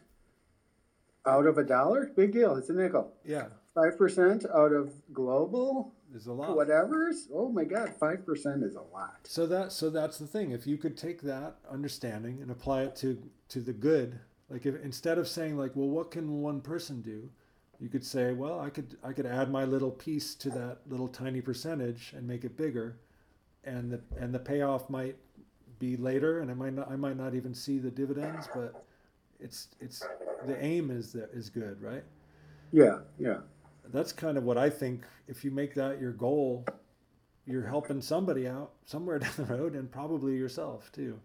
[1.24, 2.56] out of a dollar, big deal.
[2.56, 3.12] It's a nickel.
[3.24, 6.56] Yeah, Five percent out of global there's a lot.
[6.56, 7.28] whatever's.
[7.32, 9.18] Oh my God, five percent is a lot.
[9.24, 10.52] So that so that's the thing.
[10.52, 14.82] If you could take that understanding and apply it to to the good, like if
[14.82, 17.30] instead of saying like, well, what can one person do,
[17.80, 21.08] you could say, well, I could I could add my little piece to that little
[21.08, 22.98] tiny percentage and make it bigger,
[23.64, 25.16] and the and the payoff might
[25.78, 28.84] be later, and I might not I might not even see the dividends, but
[29.40, 30.02] it's it's
[30.46, 32.04] the aim is that is good, right?
[32.72, 33.38] Yeah, yeah.
[33.92, 35.04] That's kind of what I think.
[35.28, 36.64] If you make that your goal,
[37.46, 41.18] you're helping somebody out somewhere down the road, and probably yourself too.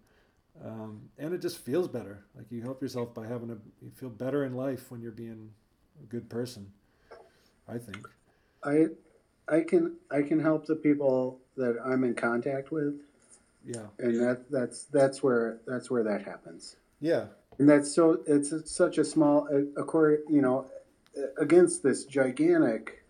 [0.65, 2.23] Um, and it just feels better.
[2.35, 5.49] Like you help yourself by having a you feel better in life when you're being
[6.01, 6.71] a good person.
[7.67, 8.07] I think.
[8.63, 8.87] I
[9.47, 12.95] I can I can help the people that I'm in contact with,
[13.65, 13.87] Yeah.
[13.99, 16.75] and that that's that's where that's where that happens.
[16.99, 17.25] Yeah.
[17.59, 20.65] And that's so it's such a small, uh, accord, you know,
[21.37, 23.03] against this gigantic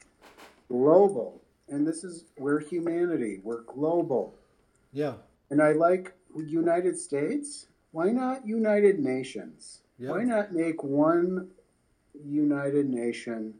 [0.69, 4.35] global, and this is we're humanity, we're global,
[4.93, 5.15] Yeah.
[5.49, 7.67] and I like United States.
[7.91, 9.81] Why not United Nations?
[9.99, 10.11] Yeah.
[10.11, 11.49] Why not make one
[12.25, 13.53] United Nation?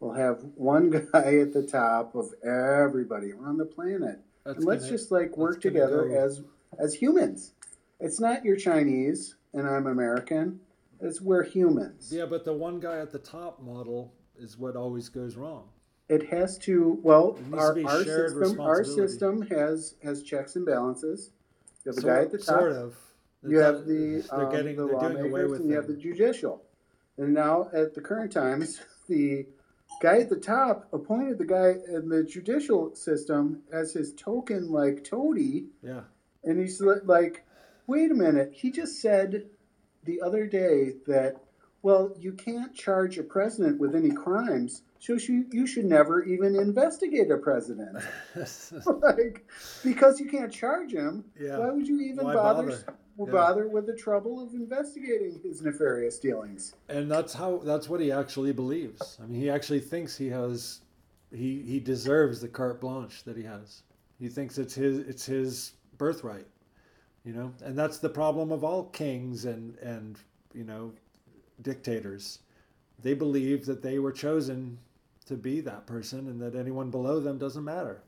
[0.00, 4.20] We'll have one guy at the top of everybody on the planet.
[4.44, 6.42] That's and let's gonna- just like work together go- as
[6.78, 7.52] as humans.
[8.00, 10.60] It's not you're Chinese and I'm American.
[11.00, 12.10] It's we're humans.
[12.12, 15.68] Yeah, but the one guy at the top model is what always goes wrong.
[16.08, 20.56] It has to well It needs to our, our system our system has has checks
[20.56, 21.30] and balances.
[21.84, 22.46] You have the Sort- guy at the top.
[22.60, 22.96] Sort of.
[23.42, 25.86] You They're have the they're um, getting the they're doing away with and you have
[25.86, 26.62] the judicial.
[27.18, 29.46] And now at the current times, the
[30.02, 35.04] guy at the top appointed the guy in the judicial system as his token like
[35.04, 36.00] toady, Yeah.
[36.42, 37.44] and he's li- like,
[37.86, 38.52] "Wait a minute!
[38.54, 39.46] He just said
[40.04, 41.36] the other day that."
[41.82, 46.56] Well, you can't charge a president with any crimes, so you, you should never even
[46.56, 47.98] investigate a president.
[49.02, 49.46] like,
[49.84, 51.58] because you can't charge him, Yeah.
[51.58, 52.84] why would you even Why bother bother?
[53.18, 53.24] Yeah.
[53.32, 56.74] bother with the trouble of investigating his nefarious dealings?
[56.88, 59.18] and that's how that's what he actually believes.
[59.22, 60.80] I mean, he actually thinks he has
[61.32, 63.82] he he deserves the carte blanche that he has.
[64.18, 66.46] He thinks it's his it's his birthright.
[67.24, 70.18] You know, and that's the problem of all kings and and
[70.52, 70.92] you know
[71.62, 72.40] dictators.
[73.02, 74.78] They believe that they were chosen
[75.26, 78.02] to be that person and that anyone below them doesn't matter.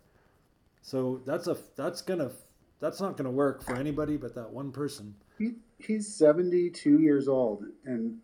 [0.82, 2.30] So that's a that's gonna
[2.78, 5.14] that's not gonna work for anybody but that one person.
[5.38, 8.18] He, he's 72 years old, and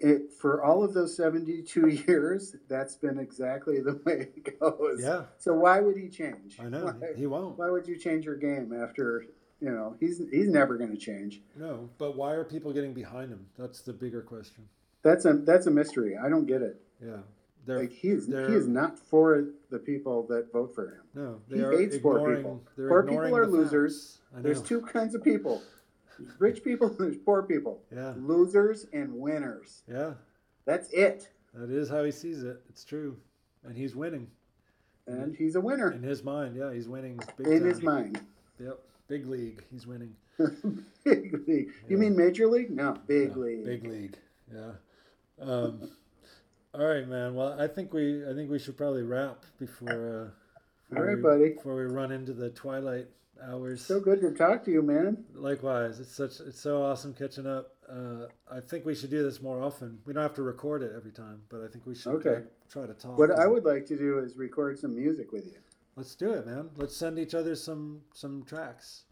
[0.00, 5.00] it for all of those 72 years, that's been exactly the way it goes.
[5.02, 6.58] Yeah, So why would he change?
[6.60, 7.58] I know Why, he won't.
[7.58, 9.26] why would you change your game after
[9.60, 11.40] you know he's he's never going to change?
[11.56, 13.46] No, but why are people getting behind him?
[13.58, 14.68] That's the bigger question.
[15.02, 16.16] That's a that's a mystery.
[16.16, 16.80] I don't get it.
[17.04, 17.18] Yeah,
[17.66, 21.02] they're Like he's he is not for the people that vote for him.
[21.14, 22.62] no, he they are hates poor people.
[22.76, 23.94] Poor ignoring people are the losers.
[23.94, 24.30] facts.
[24.32, 24.42] I know.
[24.42, 25.62] There's two kinds of people.
[26.18, 27.80] There's rich people and there's poor people.
[27.94, 29.82] Yeah, Losers and winners.
[29.88, 30.14] yeah,
[30.64, 31.28] That's it.
[31.54, 32.60] that is how he sees it.
[32.68, 33.16] It's true,
[33.64, 34.26] and he's winning
[35.06, 36.56] And he's a winner in his mind.
[36.56, 37.68] Yeah, he's winning big in time.
[37.68, 38.20] his mind.
[38.60, 38.78] Yep,
[39.08, 39.64] big league.
[39.70, 40.14] He's winning.
[40.38, 41.68] big league.
[41.68, 41.88] Yeah.
[41.88, 42.70] You mean major league?
[42.70, 43.64] No, big Yeah, league.
[43.64, 44.16] Big league.
[44.54, 44.70] Yeah.
[45.40, 45.90] Um,
[46.74, 47.34] all right, man.
[47.34, 49.88] Well, I think we I think we should probably wrap before.
[49.90, 50.28] Uh,
[50.90, 51.48] before right, we- buddy.
[51.54, 53.08] Before we run into the twilight
[53.42, 53.84] hours.
[53.84, 55.24] So good to talk to you, man.
[55.34, 57.72] Likewise, it's such it's so awesome catching up.
[57.90, 59.98] Uh, I think we should do this more often.
[60.04, 62.36] We don't have to record it every time, but I think we should Okay.
[62.36, 62.40] uh,
[62.70, 63.16] try to talk.
[63.18, 65.58] What I would like to do is record some music with you.
[65.98, 66.70] Let's do it, man.
[66.76, 69.02] Let's send each other some some tracks.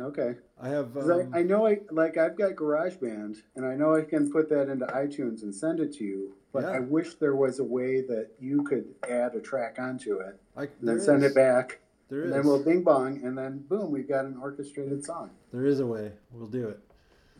[0.00, 0.36] Okay.
[0.58, 0.96] I have.
[0.96, 4.48] Um, I, I know I like I've got GarageBand and I know I can put
[4.48, 6.32] that into iTunes and send it to you.
[6.54, 6.70] But Yeah.
[6.70, 10.62] I wish there was a way that you could add a track onto it I,
[10.62, 11.32] and then send is.
[11.32, 11.80] it back.
[12.08, 12.34] There and is.
[12.36, 15.30] then we'll bing bong and then boom, we've got an orchestrated song.
[15.52, 16.12] there is a way.
[16.32, 16.80] We'll do it.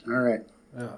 [0.06, 0.40] All right.
[0.76, 0.96] Yeah.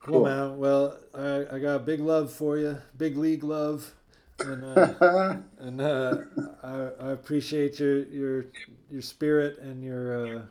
[0.00, 0.24] Cool, Cool.
[0.24, 0.58] man.
[0.58, 3.94] Well, I, I got big love for you, big league love,
[4.40, 6.16] and uh, and uh,
[6.62, 8.46] I, I appreciate your your
[8.90, 10.42] your spirit and your uh,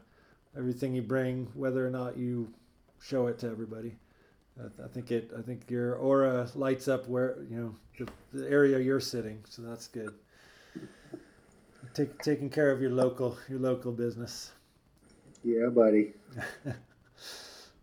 [0.58, 2.54] everything you bring, whether or not you
[3.02, 3.96] show it to everybody.
[4.60, 5.32] I, I think it.
[5.38, 9.62] I think your aura lights up where you know the, the area you're sitting, so
[9.62, 10.14] that's good.
[11.94, 14.52] Take, taking care of your local your local business.
[15.44, 16.14] yeah, buddy.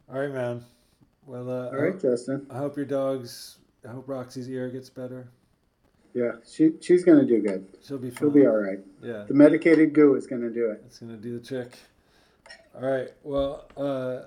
[0.09, 0.65] All right, man.
[1.27, 2.47] Well, uh, All right, Justin.
[2.51, 3.59] I hope your dog's.
[3.89, 5.29] I hope Roxy's ear gets better.
[6.17, 7.67] Yeah, she she's gonna do good.
[7.87, 8.19] She'll be fine.
[8.19, 8.79] She'll be all right.
[9.03, 10.83] Yeah, The medicated goo is gonna do it.
[10.87, 11.77] It's gonna do the trick.
[12.75, 13.09] All right.
[13.23, 14.21] Well, uh,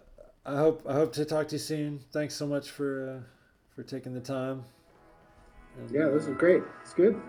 [0.45, 2.01] I hope I hope to talk to you soon.
[2.11, 3.23] Thanks so much for uh,
[3.75, 4.65] for taking the time.
[5.79, 6.61] And, yeah, this was great.
[6.83, 7.19] It's good.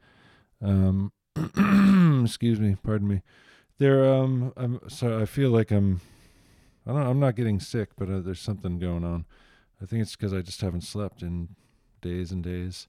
[0.62, 1.12] Um,
[2.24, 3.20] excuse me, pardon me.
[3.78, 6.00] There, um, I'm so I feel like I'm,
[6.86, 9.26] I don't, I'm not getting sick, but uh, there's something going on.
[9.82, 11.50] I think it's because I just haven't slept in
[12.00, 12.88] days and days.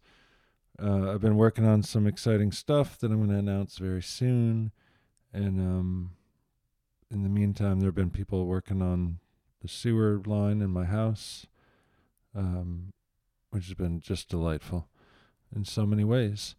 [0.81, 4.71] Uh, I've been working on some exciting stuff that I'm going to announce very soon.
[5.33, 6.11] And um,
[7.09, 9.19] in the meantime, there have been people working on
[9.61, 11.47] the sewer line in my house,
[12.35, 12.93] um,
[13.49, 14.87] which has been just delightful
[15.55, 16.55] in so many ways.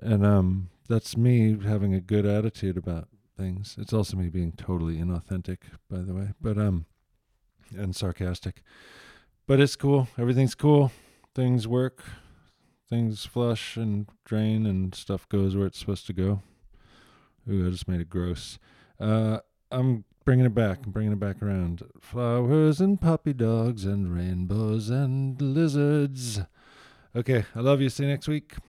[0.00, 3.76] And um, that's me having a good attitude about things.
[3.78, 6.86] It's also me being totally inauthentic, by the way, but um,
[7.76, 8.62] and sarcastic.
[9.46, 10.08] But it's cool.
[10.18, 10.90] Everything's cool
[11.34, 12.02] things work,
[12.88, 16.42] things flush and drain, and stuff goes where it's supposed to go.
[17.50, 18.58] Ooh, I just made it gross.
[19.00, 19.38] Uh,
[19.70, 20.80] I'm bringing it back.
[20.84, 21.82] I'm bringing it back around.
[22.00, 26.40] Flowers and puppy dogs and rainbows and lizards.
[27.16, 27.88] Okay, I love you.
[27.88, 28.54] See you next week.